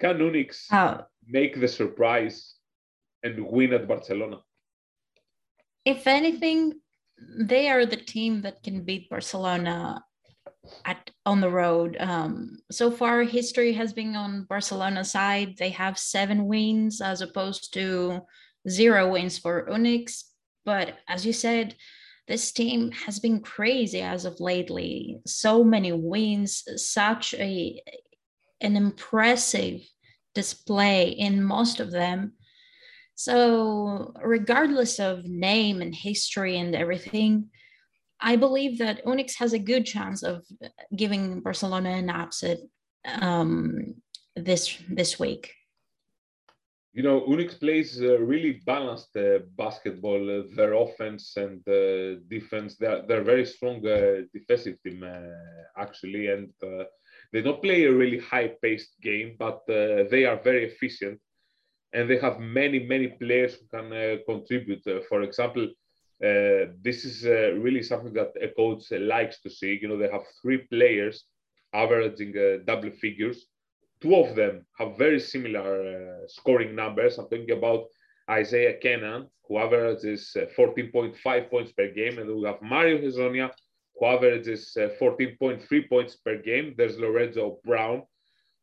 can 0.00 0.18
UNICS 0.18 0.66
oh. 0.72 1.04
make 1.26 1.60
the 1.60 1.68
surprise 1.68 2.54
and 3.22 3.46
win 3.46 3.72
at 3.72 3.88
Barcelona? 3.88 4.38
If 5.84 6.06
anything, 6.06 6.80
they 7.38 7.68
are 7.68 7.86
the 7.86 7.96
team 7.96 8.42
that 8.42 8.62
can 8.62 8.84
beat 8.84 9.10
Barcelona 9.10 10.02
at 10.84 11.10
on 11.26 11.40
the 11.40 11.50
road. 11.50 11.96
Um, 12.00 12.58
so 12.70 12.90
far, 12.90 13.22
history 13.22 13.72
has 13.74 13.92
been 13.92 14.16
on 14.16 14.44
Barcelona's 14.44 15.12
side. 15.12 15.56
They 15.58 15.70
have 15.70 15.98
seven 15.98 16.46
wins 16.46 17.00
as 17.00 17.20
opposed 17.20 17.72
to 17.74 18.20
zero 18.68 19.12
wins 19.12 19.38
for 19.38 19.68
UNICS. 19.70 20.24
But 20.64 20.98
as 21.08 21.26
you 21.26 21.32
said, 21.32 21.74
this 22.26 22.52
team 22.52 22.90
has 22.92 23.18
been 23.18 23.40
crazy 23.40 24.00
as 24.00 24.24
of 24.24 24.40
lately. 24.40 25.20
So 25.26 25.62
many 25.62 25.92
wins, 25.92 26.64
such 26.76 27.34
a 27.34 27.82
an 28.60 28.76
impressive 28.76 29.82
display 30.34 31.08
in 31.10 31.42
most 31.42 31.80
of 31.80 31.90
them. 31.90 32.32
So, 33.14 34.12
regardless 34.22 34.98
of 34.98 35.24
name 35.24 35.82
and 35.82 35.94
history 35.94 36.58
and 36.58 36.74
everything, 36.74 37.50
I 38.20 38.36
believe 38.36 38.78
that 38.78 39.04
UNICS 39.04 39.36
has 39.36 39.52
a 39.52 39.58
good 39.58 39.84
chance 39.84 40.22
of 40.22 40.44
giving 40.96 41.40
Barcelona 41.40 41.90
an 41.90 42.10
upset 42.10 42.58
um, 43.04 43.94
this 44.34 44.78
this 44.88 45.18
week 45.18 45.52
you 46.94 47.02
know, 47.02 47.22
UNICS 47.22 47.58
plays 47.58 48.00
uh, 48.00 48.20
really 48.20 48.62
balanced 48.64 49.16
uh, 49.16 49.40
basketball. 49.58 50.22
Uh, 50.30 50.42
their 50.54 50.74
offense 50.74 51.36
and 51.36 51.60
uh, 51.68 52.20
defense, 52.28 52.76
they're, 52.76 53.02
they're 53.08 53.24
very 53.24 53.44
strong 53.44 53.84
uh, 53.84 54.22
defensive 54.32 54.76
team, 54.84 55.02
uh, 55.02 55.82
actually. 55.82 56.28
And 56.28 56.50
they 57.32 57.42
don't 57.42 57.60
play 57.60 57.84
a 57.84 57.92
really 57.92 58.20
high-paced 58.20 59.00
game, 59.02 59.34
but 59.40 59.62
they 59.66 60.24
are 60.24 60.40
very 60.40 60.64
efficient. 60.66 61.18
And 61.92 62.08
they 62.08 62.18
have 62.18 62.38
many, 62.38 62.78
many 62.78 63.08
players 63.08 63.54
who 63.54 63.66
can 63.76 64.20
contribute. 64.24 64.84
for 65.08 65.22
example, 65.22 65.66
this 66.20 67.04
is 67.04 67.24
really 67.24 67.82
something 67.82 68.12
that 68.12 68.32
a 68.40 68.48
coach 68.48 68.84
likes 68.92 69.40
to 69.42 69.50
see. 69.50 69.78
You 69.82 69.88
know, 69.88 69.98
they 69.98 70.10
have 70.10 70.26
three 70.40 70.58
players 70.58 71.24
averaging 71.72 72.34
double 72.64 72.92
figures 72.92 73.46
two 74.04 74.14
of 74.16 74.36
them 74.36 74.66
have 74.78 74.98
very 74.98 75.18
similar 75.18 75.68
uh, 75.80 76.28
scoring 76.28 76.74
numbers. 76.74 77.16
I'm 77.16 77.24
talking 77.24 77.50
about 77.52 77.84
Isaiah 78.28 78.76
Canaan, 78.84 79.28
who 79.48 79.56
averages 79.56 80.36
uh, 80.36 80.44
14.5 80.58 81.50
points 81.50 81.72
per 81.72 81.88
game, 81.90 82.18
and 82.18 82.28
we 82.36 82.44
have 82.44 82.60
Mario 82.60 82.98
Hezonja, 82.98 83.50
who 83.94 84.06
averages 84.06 84.76
uh, 84.76 84.88
14.3 85.00 85.88
points 85.88 86.16
per 86.16 86.36
game. 86.36 86.74
There's 86.76 86.98
Lorenzo 86.98 87.60
Brown, 87.64 88.02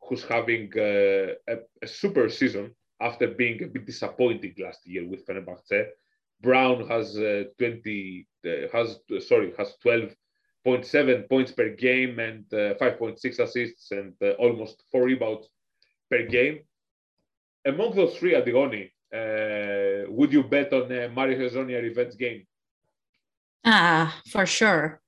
who's 0.03 0.23
having 0.23 0.69
uh, 0.77 1.33
a, 1.53 1.55
a, 1.81 1.87
super 1.87 2.29
season 2.29 2.75
after 2.99 3.27
being 3.27 3.63
a 3.63 3.67
bit 3.67 3.87
disappointing 3.87 4.53
last 4.59 4.85
year 4.85 5.07
with 5.07 5.25
Fenerbahce. 5.25 5.87
Brown 6.43 6.87
has 6.87 7.17
uh, 7.17 7.45
20, 7.57 8.27
uh, 8.45 8.49
has 8.71 8.99
sorry, 9.27 9.53
has 9.57 9.73
12 9.81 10.15
0.7 10.65 11.27
points 11.27 11.51
per 11.51 11.69
game 11.69 12.19
and 12.19 12.45
uh, 12.53 12.75
5.6 12.75 13.39
assists 13.39 13.91
and 13.91 14.13
uh, 14.21 14.31
almost 14.31 14.83
four 14.91 15.05
rebounds 15.05 15.49
per 16.09 16.27
game. 16.27 16.59
Among 17.65 17.95
those 17.95 18.17
three, 18.17 18.33
Antigoni, 18.33 18.91
uh, 19.13 20.09
would 20.09 20.31
you 20.31 20.43
bet 20.43 20.71
on 20.73 21.13
Mario 21.13 21.37
Hezonja 21.39 21.81
revenge 21.81 22.17
game? 22.17 22.45
Ah, 23.65 24.19
for 24.31 24.45
sure. 24.45 25.01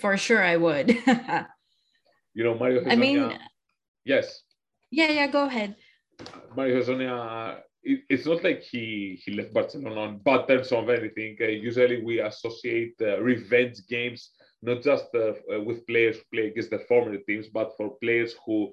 For 0.00 0.16
sure, 0.16 0.42
I 0.42 0.56
would. 0.56 0.88
you 2.34 2.44
know, 2.44 2.54
Mario 2.54 2.82
Hezonja. 2.82 2.92
I 2.92 2.96
mean, 2.96 3.38
yes. 4.04 4.42
Yeah, 4.90 5.10
yeah, 5.10 5.26
go 5.26 5.46
ahead. 5.46 5.76
Mario 6.54 6.80
Hezonja, 6.82 7.60
it, 7.82 8.00
it's 8.08 8.26
not 8.26 8.44
like 8.44 8.62
he, 8.62 9.20
he 9.24 9.32
left 9.32 9.52
Barcelona 9.52 10.00
on 10.00 10.18
bad 10.18 10.48
terms 10.48 10.70
of 10.72 10.88
anything. 10.88 11.36
Uh, 11.40 11.46
usually 11.46 12.02
we 12.02 12.20
associate 12.20 12.94
uh, 13.00 13.20
revenge 13.20 13.86
games 13.88 14.30
not 14.62 14.82
just 14.82 15.06
uh, 15.14 15.34
uh, 15.52 15.60
with 15.60 15.86
players 15.86 16.16
who 16.16 16.22
play 16.32 16.46
against 16.48 16.70
the 16.70 16.80
former 16.80 17.16
teams, 17.16 17.46
but 17.48 17.76
for 17.76 17.96
players 18.02 18.34
who, 18.44 18.72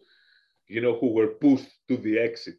you 0.67 0.81
know, 0.81 0.97
who 0.99 1.13
were 1.13 1.27
pushed 1.27 1.69
to 1.87 1.97
the 1.97 2.17
exit 2.17 2.57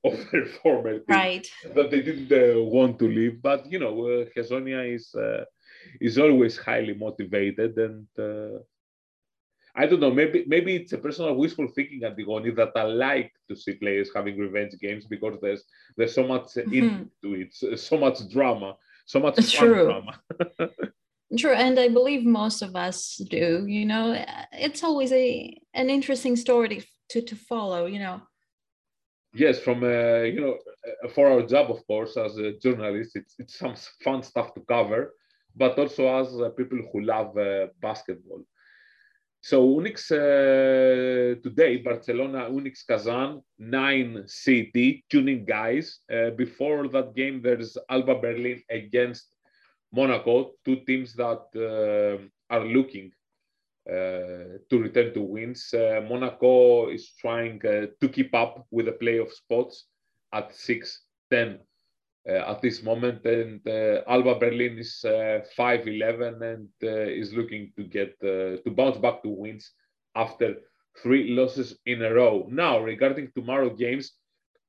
of 0.04 0.18
their 0.30 0.46
former 0.46 0.98
team 0.98 1.04
right. 1.08 1.48
that 1.74 1.90
they 1.90 2.02
didn't 2.02 2.30
uh, 2.32 2.60
want 2.62 2.98
to 2.98 3.08
leave. 3.08 3.42
But 3.42 3.70
you 3.70 3.78
know, 3.78 4.06
uh, 4.06 4.24
Hezonja 4.36 4.94
is 4.94 5.14
uh, 5.14 5.44
is 6.00 6.18
always 6.18 6.56
highly 6.56 6.94
motivated, 6.94 7.76
and 7.78 8.06
uh, 8.18 8.60
I 9.74 9.86
don't 9.86 10.00
know. 10.00 10.12
Maybe 10.12 10.44
maybe 10.46 10.76
it's 10.76 10.92
a 10.92 10.98
personal 10.98 11.34
wishful 11.34 11.68
thinking, 11.74 12.04
Antigone, 12.04 12.50
that 12.50 12.72
I 12.76 12.82
like 12.82 13.32
to 13.48 13.56
see 13.56 13.74
players 13.74 14.10
having 14.14 14.38
revenge 14.38 14.74
games 14.80 15.06
because 15.06 15.38
there's 15.40 15.64
there's 15.96 16.14
so 16.14 16.26
much 16.26 16.54
mm-hmm. 16.54 16.72
into 16.74 17.40
it, 17.40 17.78
so 17.80 17.96
much 17.96 18.28
drama, 18.28 18.76
so 19.06 19.18
much 19.18 19.52
True. 19.52 19.84
drama. 19.86 20.20
True, 21.36 21.52
and 21.52 21.78
I 21.78 21.88
believe 21.88 22.24
most 22.24 22.62
of 22.62 22.74
us 22.74 23.20
do. 23.28 23.64
You 23.66 23.84
know, 23.84 24.24
it's 24.52 24.82
always 24.82 25.12
a 25.12 25.60
an 25.74 25.90
interesting 25.90 26.36
story 26.36 26.84
to 27.10 27.20
to 27.22 27.36
follow. 27.36 27.86
You 27.86 27.98
know. 27.98 28.22
Yes, 29.34 29.60
from 29.60 29.84
uh, 29.84 30.22
you 30.22 30.40
know, 30.40 30.56
for 31.14 31.28
our 31.28 31.42
job, 31.42 31.70
of 31.70 31.86
course, 31.86 32.16
as 32.16 32.38
a 32.38 32.52
journalist, 32.58 33.14
it's 33.14 33.34
it's 33.38 33.58
some 33.58 33.74
fun 34.02 34.22
stuff 34.22 34.54
to 34.54 34.60
cover, 34.60 35.12
but 35.54 35.78
also 35.78 36.08
as 36.20 36.28
uh, 36.40 36.48
people 36.50 36.78
who 36.90 37.02
love 37.02 37.36
uh, 37.36 37.66
basketball. 37.80 38.42
So 39.40 39.68
UNICS 39.68 40.10
uh, 40.10 41.40
today, 41.42 41.76
Barcelona, 41.76 42.50
UNICS 42.50 42.86
Kazan, 42.88 43.40
9 43.58 44.26
CT, 44.26 45.04
tuning 45.08 45.44
guys. 45.44 46.00
Uh, 46.12 46.30
before 46.30 46.88
that 46.88 47.14
game, 47.14 47.40
there's 47.40 47.78
Alba 47.88 48.16
Berlin 48.16 48.60
against 48.68 49.28
Monaco, 49.92 50.52
two 50.64 50.76
teams 50.86 51.14
that 51.14 51.44
uh, 51.56 52.54
are 52.54 52.64
looking 52.64 53.12
uh, 53.88 54.58
to 54.68 54.78
return 54.78 55.14
to 55.14 55.22
wins. 55.22 55.72
Uh, 55.72 56.00
Monaco 56.08 56.88
is 56.90 57.12
trying 57.18 57.60
uh, 57.66 57.86
to 58.00 58.08
keep 58.08 58.34
up 58.34 58.66
with 58.70 58.86
the 58.86 58.92
playoff 58.92 59.30
spots 59.32 59.86
at 60.32 60.54
6 60.54 61.02
10 61.30 61.58
uh, 62.28 62.32
at 62.50 62.60
this 62.60 62.82
moment. 62.82 63.24
And 63.24 63.66
uh, 63.66 64.02
Alba 64.06 64.38
Berlin 64.38 64.78
is 64.78 65.02
uh, 65.04 65.40
5-11 65.58 66.42
and 66.42 66.68
is 66.80 67.32
looking 67.32 67.72
to 67.76 67.84
get 67.84 68.20
to 68.20 68.60
bounce 68.66 68.98
back 68.98 69.22
to 69.22 69.28
wins 69.30 69.72
after 70.14 70.56
three 71.02 71.30
losses 71.30 71.78
in 71.86 72.02
a 72.02 72.12
row. 72.12 72.46
Now, 72.50 72.80
regarding 72.80 73.30
tomorrow 73.34 73.70
games, 73.70 74.12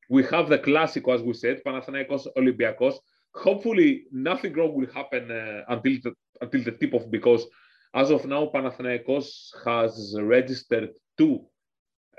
we 0.09 0.23
have 0.25 0.49
the 0.49 0.59
Clásico, 0.59 1.13
as 1.13 1.21
we 1.21 1.33
said, 1.33 1.61
Panathinaikos, 1.65 2.27
Olympiacos. 2.37 2.95
Hopefully, 3.35 4.05
nothing 4.11 4.53
wrong 4.53 4.73
will 4.73 4.91
happen 4.93 5.31
uh, 5.31 5.63
until 5.69 5.97
the, 6.03 6.13
until 6.41 6.63
the 6.63 6.71
tip 6.71 6.93
off 6.93 7.09
because 7.09 7.45
as 7.93 8.11
of 8.11 8.25
now, 8.25 8.45
Panathinaikos 8.53 9.49
has 9.65 10.15
registered 10.21 10.91
two 11.17 11.45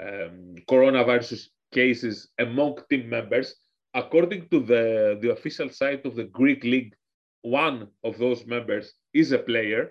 um, 0.00 0.56
coronavirus 0.68 1.46
cases 1.72 2.28
among 2.38 2.78
team 2.88 3.08
members 3.08 3.54
according 3.94 4.48
to 4.48 4.60
the, 4.60 5.18
the 5.20 5.30
official 5.32 5.68
site 5.68 6.04
of 6.06 6.14
the 6.14 6.24
Greek 6.24 6.64
league, 6.64 6.94
one 7.42 7.88
of 8.04 8.18
those 8.18 8.46
members 8.46 8.92
is 9.12 9.32
a 9.32 9.38
player. 9.38 9.90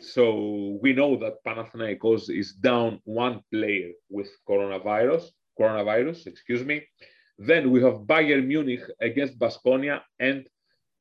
So 0.00 0.78
we 0.82 0.92
know 0.92 1.16
that 1.16 1.44
Panathinaikos 1.46 2.28
is 2.28 2.52
down 2.52 3.00
one 3.04 3.40
player 3.52 3.90
with 4.10 4.28
coronavirus, 4.48 5.24
coronavirus, 5.58 6.26
excuse 6.26 6.64
me. 6.64 6.82
Then 7.38 7.70
we 7.70 7.82
have 7.82 8.06
Bayern 8.06 8.46
Munich 8.46 8.82
against 9.00 9.38
Basconia 9.38 10.02
and 10.18 10.46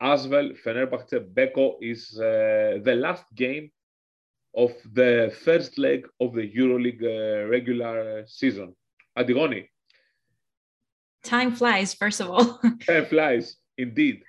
as 0.01 0.25
Asvel 0.27 0.57
Fenerbahce 0.63 1.33
Beko 1.33 1.75
is 1.81 2.19
uh, 2.19 2.79
the 2.83 2.95
last 2.95 3.25
game 3.35 3.71
of 4.55 4.71
the 4.93 5.33
first 5.43 5.77
leg 5.77 6.07
of 6.19 6.33
the 6.33 6.51
EuroLeague 6.51 7.03
uh, 7.03 7.47
regular 7.49 8.23
season. 8.27 8.75
Antigone, 9.15 9.69
time 11.23 11.55
flies, 11.55 11.93
first 11.93 12.19
of 12.19 12.29
all. 12.29 12.59
time 12.87 13.05
flies, 13.05 13.55
indeed. 13.77 14.23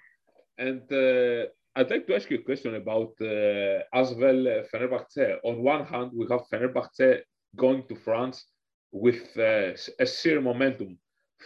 And 0.58 0.82
uh, 0.92 1.46
I'd 1.76 1.90
like 1.90 2.06
to 2.06 2.14
ask 2.14 2.30
you 2.30 2.38
a 2.38 2.42
question 2.42 2.76
about 2.76 3.12
uh, 3.20 3.82
Asvel 3.94 4.40
uh, 4.46 4.64
Fenerbahce. 4.72 5.38
On 5.42 5.62
one 5.62 5.84
hand, 5.84 6.12
we 6.14 6.26
have 6.30 6.42
Fenerbahce 6.52 7.22
going 7.56 7.82
to 7.88 7.96
France 7.96 8.44
with 8.92 9.36
uh, 9.36 9.72
a 9.98 10.06
sheer 10.06 10.40
momentum, 10.40 10.98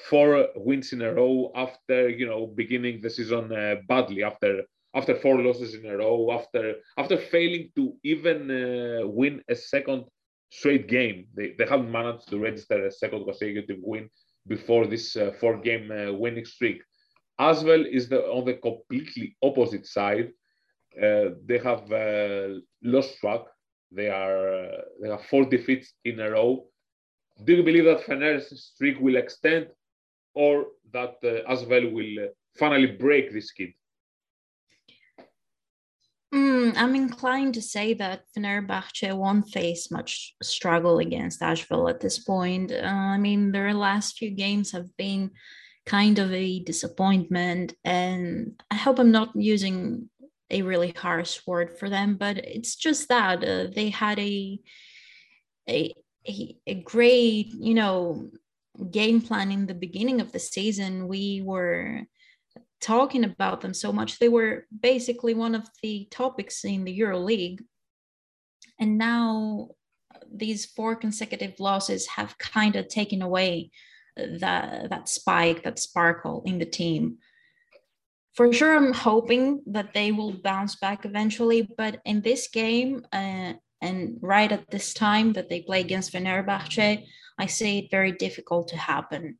four 0.08 0.48
wins 0.56 0.92
in 0.92 1.02
a 1.02 1.12
row 1.12 1.50
after 1.54 2.08
you 2.08 2.26
know 2.26 2.46
beginning 2.46 3.00
the 3.00 3.10
season 3.10 3.52
uh, 3.52 3.76
badly 3.88 4.22
after 4.22 4.62
after 4.94 5.14
four 5.14 5.42
losses 5.42 5.74
in 5.74 5.86
a 5.86 5.96
row 5.96 6.32
after 6.32 6.74
after 6.96 7.16
failing 7.16 7.70
to 7.76 7.94
even 8.04 8.50
uh, 8.50 9.06
win 9.06 9.42
a 9.48 9.54
second 9.54 10.04
straight 10.50 10.88
game. 10.88 11.26
They, 11.34 11.54
they 11.58 11.66
haven't 11.66 11.90
managed 11.90 12.28
to 12.28 12.38
register 12.38 12.86
a 12.86 12.90
second 12.90 13.24
consecutive 13.24 13.78
win 13.82 14.08
before 14.46 14.86
this 14.86 15.16
uh, 15.16 15.32
four 15.40 15.58
game 15.58 15.90
uh, 15.90 16.12
winning 16.12 16.44
streak. 16.44 16.82
Asvel 17.40 17.86
is 17.86 18.08
the, 18.08 18.22
on 18.22 18.44
the 18.46 18.54
completely 18.54 19.36
opposite 19.42 19.86
side. 19.86 20.30
Uh, 21.00 21.30
they 21.46 21.58
have 21.58 21.88
lost 22.82 23.18
track. 23.18 23.42
They 23.92 24.08
are 24.08 24.68
they 25.00 25.08
have 25.08 25.24
four 25.26 25.44
defeats 25.44 25.94
in 26.04 26.20
a 26.20 26.30
row. 26.30 26.66
Do 27.44 27.54
you 27.54 27.62
believe 27.62 27.84
that 27.84 28.04
Fener's 28.04 28.48
streak 28.72 28.98
will 29.00 29.16
extend, 29.16 29.68
or 30.38 30.66
that 30.92 31.16
uh, 31.24 31.52
Asvel 31.52 31.92
will 31.92 32.28
finally 32.56 32.86
break 32.86 33.32
this 33.32 33.50
kid? 33.50 33.72
Mm, 36.32 36.74
I'm 36.76 36.94
inclined 36.94 37.54
to 37.54 37.62
say 37.62 37.94
that 37.94 38.22
Fenerbahce 38.32 39.16
won't 39.16 39.48
face 39.48 39.90
much 39.90 40.36
struggle 40.40 41.00
against 41.00 41.40
Asvel 41.40 41.90
at 41.90 42.00
this 42.00 42.18
point. 42.20 42.70
Uh, 42.70 43.14
I 43.14 43.18
mean, 43.18 43.50
their 43.50 43.74
last 43.74 44.16
few 44.16 44.30
games 44.30 44.70
have 44.70 44.96
been 44.96 45.32
kind 45.86 46.20
of 46.20 46.32
a 46.32 46.60
disappointment, 46.60 47.74
and 47.84 48.62
I 48.70 48.76
hope 48.76 49.00
I'm 49.00 49.10
not 49.10 49.34
using 49.34 50.08
a 50.50 50.62
really 50.62 50.92
harsh 50.96 51.40
word 51.46 51.78
for 51.78 51.90
them, 51.90 52.16
but 52.16 52.38
it's 52.38 52.76
just 52.76 53.08
that 53.08 53.42
uh, 53.42 53.66
they 53.74 53.90
had 53.90 54.18
a 54.20 54.60
a 55.68 55.94
a 56.66 56.74
great, 56.84 57.48
you 57.68 57.74
know, 57.74 58.30
game 58.90 59.20
plan 59.20 59.50
in 59.52 59.66
the 59.66 59.74
beginning 59.74 60.20
of 60.20 60.32
the 60.32 60.38
season. 60.38 61.08
We 61.08 61.42
were 61.44 62.02
talking 62.80 63.24
about 63.24 63.60
them 63.60 63.74
so 63.74 63.92
much. 63.92 64.18
They 64.18 64.28
were 64.28 64.66
basically 64.80 65.34
one 65.34 65.54
of 65.54 65.68
the 65.82 66.08
topics 66.10 66.64
in 66.64 66.84
the 66.84 66.92
Euro 66.92 67.18
League. 67.18 67.62
And 68.78 68.98
now 68.98 69.70
these 70.32 70.66
four 70.66 70.94
consecutive 70.94 71.58
losses 71.58 72.06
have 72.06 72.38
kind 72.38 72.76
of 72.76 72.88
taken 72.88 73.22
away 73.22 73.70
that, 74.16 74.90
that 74.90 75.08
spike, 75.08 75.62
that 75.64 75.78
sparkle 75.78 76.42
in 76.46 76.58
the 76.58 76.66
team. 76.66 77.18
For 78.34 78.52
sure, 78.52 78.76
I'm 78.76 78.92
hoping 78.92 79.62
that 79.66 79.94
they 79.94 80.12
will 80.12 80.32
bounce 80.32 80.76
back 80.76 81.04
eventually. 81.04 81.68
But 81.76 82.00
in 82.04 82.20
this 82.20 82.48
game, 82.48 83.04
uh, 83.12 83.54
and 83.80 84.18
right 84.20 84.50
at 84.50 84.70
this 84.70 84.94
time 84.94 85.32
that 85.32 85.48
they 85.48 85.62
play 85.62 85.80
against 85.80 86.12
Fenerbahce, 86.12 87.04
I 87.38 87.46
see 87.46 87.78
it 87.78 87.90
very 87.90 88.12
difficult 88.12 88.68
to 88.68 88.76
happen. 88.76 89.38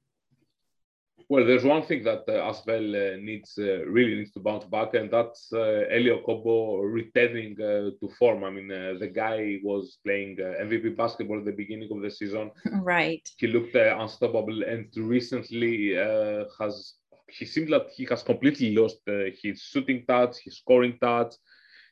Well, 1.31 1.45
there's 1.45 1.65
one 1.65 1.83
thing 1.83 2.05
that 2.05 2.25
uh, 2.27 2.51
Asvel 2.51 2.87
uh, 2.95 3.21
needs 3.21 3.59
uh, 3.59 3.85
really 3.85 4.15
needs 4.15 4.33
to 4.33 4.41
bounce 4.41 4.65
back, 4.65 4.95
and 4.95 5.11
that's 5.11 5.53
uh, 5.53 5.85
Elie 5.91 6.11
Okobo 6.11 6.81
returning 6.91 7.53
uh, 7.61 7.91
to 8.01 8.09
form. 8.19 8.45
I 8.45 8.51
mean, 8.51 8.73
uh, 8.73 8.95
the 8.99 9.09
guy 9.09 9.59
was 9.63 9.99
playing 10.03 10.39
uh, 10.41 10.65
MVP 10.65 10.97
basketball 10.97 11.41
at 11.41 11.45
the 11.45 11.53
beginning 11.53 11.91
of 11.93 12.01
the 12.01 12.11
season. 12.11 12.51
Right. 12.81 13.29
He 13.37 13.47
looked 13.47 13.75
unstoppable, 13.75 14.63
and 14.63 14.87
recently 14.97 15.95
has 16.59 16.95
he 17.29 17.45
seems 17.45 17.69
that 17.69 17.89
he 17.95 18.07
has 18.07 18.23
completely 18.23 18.75
lost 18.75 19.01
his 19.43 19.61
shooting 19.61 20.07
touch, 20.09 20.39
his 20.43 20.57
scoring 20.57 20.97
touch. 20.99 21.35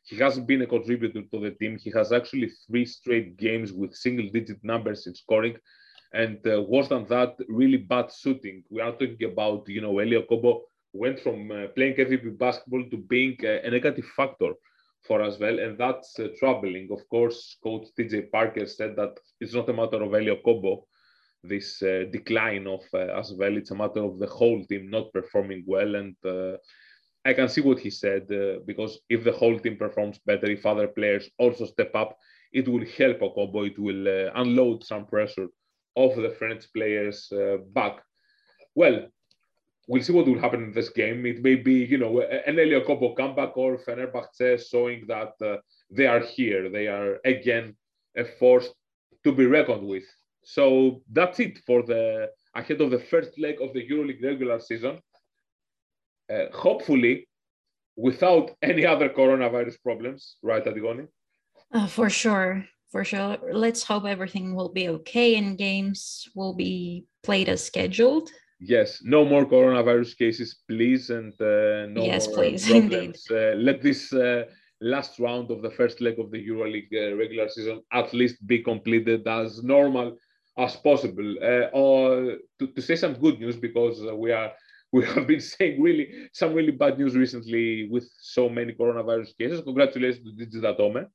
He 0.04 0.16
hasn't 0.16 0.46
been 0.46 0.62
a 0.62 0.66
contributor 0.66 1.20
to 1.20 1.40
the 1.40 1.50
team. 1.50 1.76
He 1.76 1.90
has 1.90 2.10
actually 2.10 2.50
three 2.66 2.86
straight 2.86 3.36
games 3.36 3.70
with 3.70 3.94
single-digit 3.94 4.64
numbers 4.64 5.06
in 5.06 5.14
scoring 5.14 5.56
and 6.12 6.38
uh, 6.46 6.62
worse 6.62 6.88
than 6.88 7.06
that, 7.08 7.36
really 7.48 7.78
bad 7.78 8.12
shooting. 8.12 8.62
We 8.70 8.80
are 8.80 8.92
talking 8.92 9.24
about, 9.24 9.68
you 9.68 9.80
know, 9.80 9.98
Elie 9.98 10.22
Okobo 10.22 10.60
went 10.92 11.20
from 11.20 11.50
uh, 11.50 11.66
playing 11.74 11.94
MVP 11.94 12.38
basketball 12.38 12.84
to 12.90 12.96
being 12.96 13.36
uh, 13.44 13.66
a 13.66 13.70
negative 13.70 14.06
factor 14.16 14.52
for 15.06 15.22
us 15.22 15.38
well, 15.38 15.58
and 15.58 15.78
that's 15.78 16.18
uh, 16.18 16.28
troubling. 16.38 16.88
Of 16.90 17.08
course, 17.08 17.56
coach 17.62 17.86
TJ 17.98 18.30
Parker 18.32 18.66
said 18.66 18.96
that 18.96 19.18
it's 19.40 19.54
not 19.54 19.68
a 19.68 19.72
matter 19.72 20.02
of 20.02 20.14
Elie 20.14 20.36
Okobo, 20.36 20.84
this 21.44 21.82
uh, 21.82 22.04
decline 22.10 22.66
of 22.66 22.80
uh, 22.92 23.20
Asvel. 23.20 23.56
It's 23.56 23.70
a 23.70 23.74
matter 23.74 24.02
of 24.02 24.18
the 24.18 24.26
whole 24.26 24.64
team 24.64 24.90
not 24.90 25.12
performing 25.12 25.64
well, 25.66 25.94
and 25.94 26.16
I 27.24 27.34
can 27.34 27.48
see 27.48 27.60
what 27.60 27.80
he 27.80 27.90
said 27.90 28.28
because 28.66 29.00
if 29.08 29.24
the 29.24 29.32
whole 29.32 29.58
team 29.58 29.76
performs 29.76 30.20
better, 30.26 30.46
if 30.46 30.64
other 30.64 30.86
players 30.86 31.28
also 31.38 31.66
step 31.66 31.90
up, 31.94 32.16
it 32.52 32.68
will 32.68 32.84
help 32.96 33.18
Okobo. 33.20 33.66
It 33.66 33.78
will 33.78 34.30
unload 34.34 34.84
some 34.84 35.06
pressure 35.06 35.48
of 35.96 36.16
the 36.16 36.30
French 36.30 36.72
players 36.72 37.32
uh, 37.32 37.56
back. 37.72 38.02
Well, 38.74 39.06
we'll 39.88 40.02
see 40.02 40.12
what 40.12 40.26
will 40.26 40.38
happen 40.38 40.62
in 40.62 40.72
this 40.72 40.90
game. 40.90 41.24
It 41.26 41.42
may 41.42 41.56
be, 41.56 41.84
you 41.84 41.98
know, 41.98 42.20
an 42.20 42.58
Elie 42.58 42.80
Okobo 42.80 43.16
comeback 43.16 43.56
or 43.56 43.78
Fenerbahce 43.78 44.68
showing 44.70 45.06
that 45.08 45.32
uh, 45.42 45.56
they 45.90 46.06
are 46.06 46.20
here. 46.20 46.68
They 46.68 46.86
are 46.88 47.18
again 47.24 47.76
a 48.16 48.24
force 48.24 48.68
to 49.24 49.32
be 49.32 49.46
reckoned 49.46 49.86
with. 49.86 50.04
So 50.44 51.02
that's 51.10 51.40
it 51.40 51.58
for 51.66 51.82
the 51.82 52.30
ahead 52.54 52.80
of 52.80 52.90
the 52.90 52.98
first 52.98 53.38
leg 53.38 53.60
of 53.60 53.72
the 53.72 53.86
EuroLeague 53.88 54.22
regular 54.22 54.60
season. 54.60 54.98
Uh, 56.32 56.46
hopefully, 56.52 57.28
without 57.96 58.50
any 58.62 58.84
other 58.84 59.08
coronavirus 59.08 59.82
problems, 59.82 60.36
right, 60.42 60.66
Antigone? 60.66 61.06
Uh, 61.72 61.86
for 61.86 62.08
sure 62.10 62.64
for 62.90 63.04
sure. 63.04 63.36
Let's 63.52 63.82
hope 63.82 64.04
everything 64.04 64.54
will 64.54 64.68
be 64.70 64.88
okay 64.88 65.36
and 65.36 65.58
games 65.58 66.28
will 66.34 66.54
be 66.54 67.04
played 67.22 67.48
as 67.48 67.64
scheduled. 67.64 68.30
Yes, 68.58 69.02
no 69.02 69.24
more 69.24 69.44
coronavirus 69.44 70.16
cases, 70.16 70.62
please, 70.66 71.10
and 71.10 71.32
uh, 71.40 71.86
no 71.90 72.04
yes, 72.04 72.26
more 72.26 72.36
please, 72.36 72.66
problems. 72.70 73.26
Uh, 73.30 73.54
let 73.56 73.82
this 73.82 74.12
uh, 74.14 74.44
last 74.80 75.18
round 75.18 75.50
of 75.50 75.60
the 75.62 75.70
first 75.70 76.00
leg 76.00 76.18
of 76.18 76.30
the 76.30 76.48
EuroLeague 76.48 76.92
uh, 76.94 77.16
regular 77.16 77.48
season 77.48 77.82
at 77.92 78.12
least 78.14 78.46
be 78.46 78.62
completed 78.62 79.26
as 79.28 79.62
normal 79.62 80.16
as 80.58 80.76
possible. 80.76 81.36
Uh, 81.42 81.68
or 81.72 82.36
to, 82.58 82.66
to, 82.68 82.80
say 82.80 82.96
some 82.96 83.14
good 83.14 83.38
news, 83.38 83.56
because 83.56 84.02
uh, 84.02 84.14
we 84.14 84.32
are 84.32 84.52
we 84.92 85.04
have 85.04 85.26
been 85.26 85.40
saying 85.40 85.82
really 85.82 86.08
some 86.32 86.54
really 86.54 86.70
bad 86.70 86.98
news 86.98 87.14
recently 87.14 87.88
with 87.90 88.08
so 88.20 88.48
many 88.48 88.72
coronavirus 88.72 89.36
cases. 89.36 89.60
Congratulations 89.60 90.24
to 90.24 90.46
Digitatome, 90.46 91.06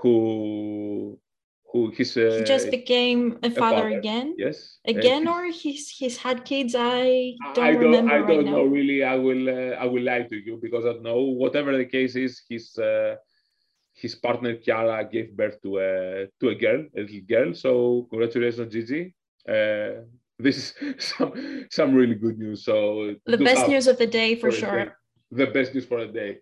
who 0.00 1.18
who 1.72 1.90
he's 1.90 2.16
uh, 2.16 2.36
he 2.38 2.44
just 2.44 2.70
became 2.70 3.38
a 3.42 3.50
father, 3.50 3.76
a 3.76 3.82
father, 3.82 3.98
again. 3.98 4.34
Yes, 4.38 4.78
again, 4.86 5.28
or 5.28 5.44
he's 5.46 5.88
he's 5.88 6.16
had 6.16 6.44
kids. 6.44 6.74
I 6.74 7.34
don't 7.54 7.64
I 7.64 7.72
don't, 7.72 7.82
remember. 7.82 8.12
I 8.12 8.18
don't 8.18 8.28
right 8.28 8.44
know 8.44 8.64
now. 8.64 8.70
really. 8.76 9.04
I 9.04 9.16
will 9.16 9.48
uh, 9.48 9.74
I 9.76 9.84
will 9.84 10.02
lie 10.02 10.22
to 10.22 10.36
you 10.36 10.58
because 10.62 10.84
I 10.84 10.92
don't 10.94 11.02
know. 11.02 11.20
Whatever 11.20 11.76
the 11.76 11.84
case 11.84 12.16
is, 12.16 12.42
his 12.48 12.76
uh, 12.78 13.16
his 13.92 14.14
partner 14.14 14.56
Chiara 14.56 15.04
gave 15.04 15.36
birth 15.36 15.60
to 15.62 15.78
a 15.78 16.26
to 16.40 16.48
a 16.48 16.54
girl, 16.54 16.86
a 16.96 17.00
little 17.00 17.20
girl. 17.28 17.54
So 17.54 18.06
congratulations, 18.10 18.72
Gigi. 18.72 19.14
Uh, 19.48 20.04
this 20.38 20.56
is 20.56 20.74
some 20.98 21.66
some 21.70 21.94
really 21.94 22.14
good 22.14 22.38
news. 22.38 22.64
So 22.64 23.14
the 23.26 23.38
best 23.38 23.68
news 23.68 23.86
of 23.86 23.98
the 23.98 24.06
day 24.06 24.36
for, 24.36 24.50
for 24.50 24.56
sure. 24.56 24.98
The 25.30 25.46
best 25.46 25.74
news 25.74 25.84
for 25.84 26.06
the 26.06 26.12
day. 26.12 26.38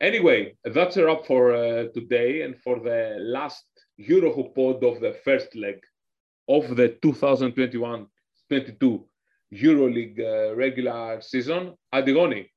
Anyway, 0.00 0.56
that's 0.64 0.96
a 0.96 1.04
wrap 1.04 1.26
for 1.26 1.52
uh, 1.52 1.88
today 1.92 2.42
and 2.42 2.56
for 2.62 2.78
the 2.78 3.16
last 3.18 3.64
Eurohoop 3.98 4.54
pod 4.54 4.84
of 4.84 5.00
the 5.00 5.12
first 5.24 5.56
leg 5.56 5.80
of 6.48 6.76
the 6.76 6.90
2021-22 7.02 8.06
EuroLeague 9.52 10.20
uh, 10.20 10.54
regular 10.54 11.20
season. 11.20 11.74
Antigoni, 11.92 12.48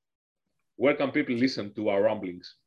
where 0.75 0.93
can 0.93 1.09
people 1.09 1.33
listen 1.33 1.73
to 1.73 1.89
our 1.89 2.03
ramblings? 2.03 2.57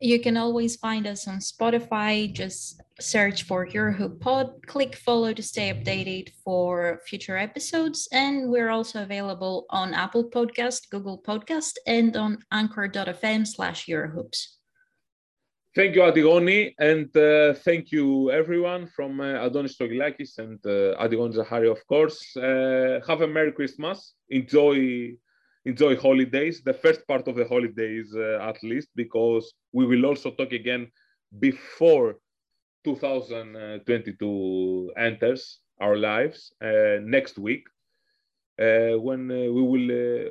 You 0.00 0.20
can 0.20 0.36
always 0.36 0.76
find 0.76 1.06
us 1.06 1.26
on 1.26 1.38
Spotify. 1.38 2.30
Just 2.30 2.82
search 3.00 3.44
for 3.44 3.66
Eurohoop 3.66 4.20
Pod. 4.20 4.50
Click 4.66 4.94
follow 4.94 5.32
to 5.32 5.42
stay 5.42 5.72
updated 5.72 6.30
for 6.44 7.00
future 7.06 7.38
episodes. 7.38 8.06
And 8.12 8.50
we're 8.50 8.68
also 8.68 9.02
available 9.02 9.64
on 9.70 9.94
Apple 9.94 10.28
Podcast, 10.28 10.90
Google 10.90 11.22
Podcast, 11.26 11.76
and 11.86 12.14
on 12.14 12.38
anchor.fm 12.52 13.46
slash 13.46 13.86
Eurohoops. 13.86 14.56
Thank 15.74 15.94
you, 15.94 16.02
Antigoni, 16.02 16.74
and 16.78 17.14
uh, 17.18 17.52
thank 17.52 17.92
you, 17.92 18.30
everyone 18.30 18.86
from 18.86 19.20
uh, 19.20 19.44
Adonis 19.44 19.76
Strogilakis 19.76 20.38
and 20.38 20.58
uh, 20.64 20.96
Antigoni 21.02 21.36
Zahari, 21.36 21.70
of 21.70 21.86
course. 21.86 22.34
Uh, 22.34 23.00
have 23.06 23.20
a 23.20 23.26
Merry 23.26 23.52
Christmas. 23.52 24.14
Enjoy, 24.30 25.12
enjoy 25.66 25.96
holidays, 25.96 26.62
the 26.64 26.72
first 26.72 27.06
part 27.06 27.28
of 27.28 27.36
the 27.36 27.46
holidays 27.46 28.14
uh, 28.16 28.38
at 28.40 28.56
least, 28.62 28.88
because 28.94 29.52
we 29.72 29.84
will 29.86 30.06
also 30.06 30.30
talk 30.30 30.52
again 30.52 30.90
before 31.40 32.16
2022 32.84 34.92
enters 34.96 35.58
our 35.80 35.96
lives 35.96 36.52
uh, 36.62 36.98
next 37.02 37.38
week, 37.38 37.64
when 38.58 39.28
we 39.28 39.62
will 39.72 40.30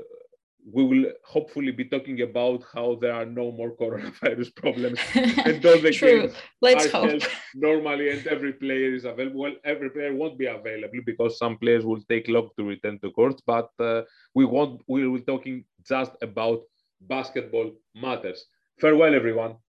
we 0.72 0.84
will 0.84 1.06
hopefully 1.24 1.72
be 1.72 1.86
talking 1.86 2.22
about 2.22 2.64
how 2.74 2.98
there 3.00 3.14
are 3.14 3.26
no 3.26 3.52
more 3.52 3.72
coronavirus 3.76 4.56
problems 4.64 5.00
and 5.16 5.64
all 5.66 5.80
the 5.80 5.92
True. 5.92 6.22
games 6.22 6.34
Let's 6.62 6.88
are 6.88 7.08
hope. 7.08 7.22
normally 7.54 8.10
and 8.10 8.26
every 8.28 8.54
player 8.54 8.94
is 8.94 9.06
available. 9.06 9.42
Well, 9.42 9.56
every 9.64 9.92
player 9.92 10.16
won't 10.16 10.40
be 10.40 10.48
available 10.48 11.00
because 11.06 11.38
some 11.38 11.58
players 11.58 11.86
will 11.86 12.02
take 12.10 12.28
long 12.28 12.50
to 12.58 12.64
return 12.66 13.00
to 13.00 13.12
courts, 13.12 13.42
but 13.46 13.70
uh, 13.80 14.02
we 14.34 14.46
won't. 14.46 14.82
We 14.88 15.08
will 15.08 15.20
be 15.20 15.24
talking 15.24 15.66
just 15.88 16.12
about 16.22 16.62
basketball 17.02 17.72
matters. 17.94 18.46
Farewell, 18.80 19.14
everyone. 19.14 19.56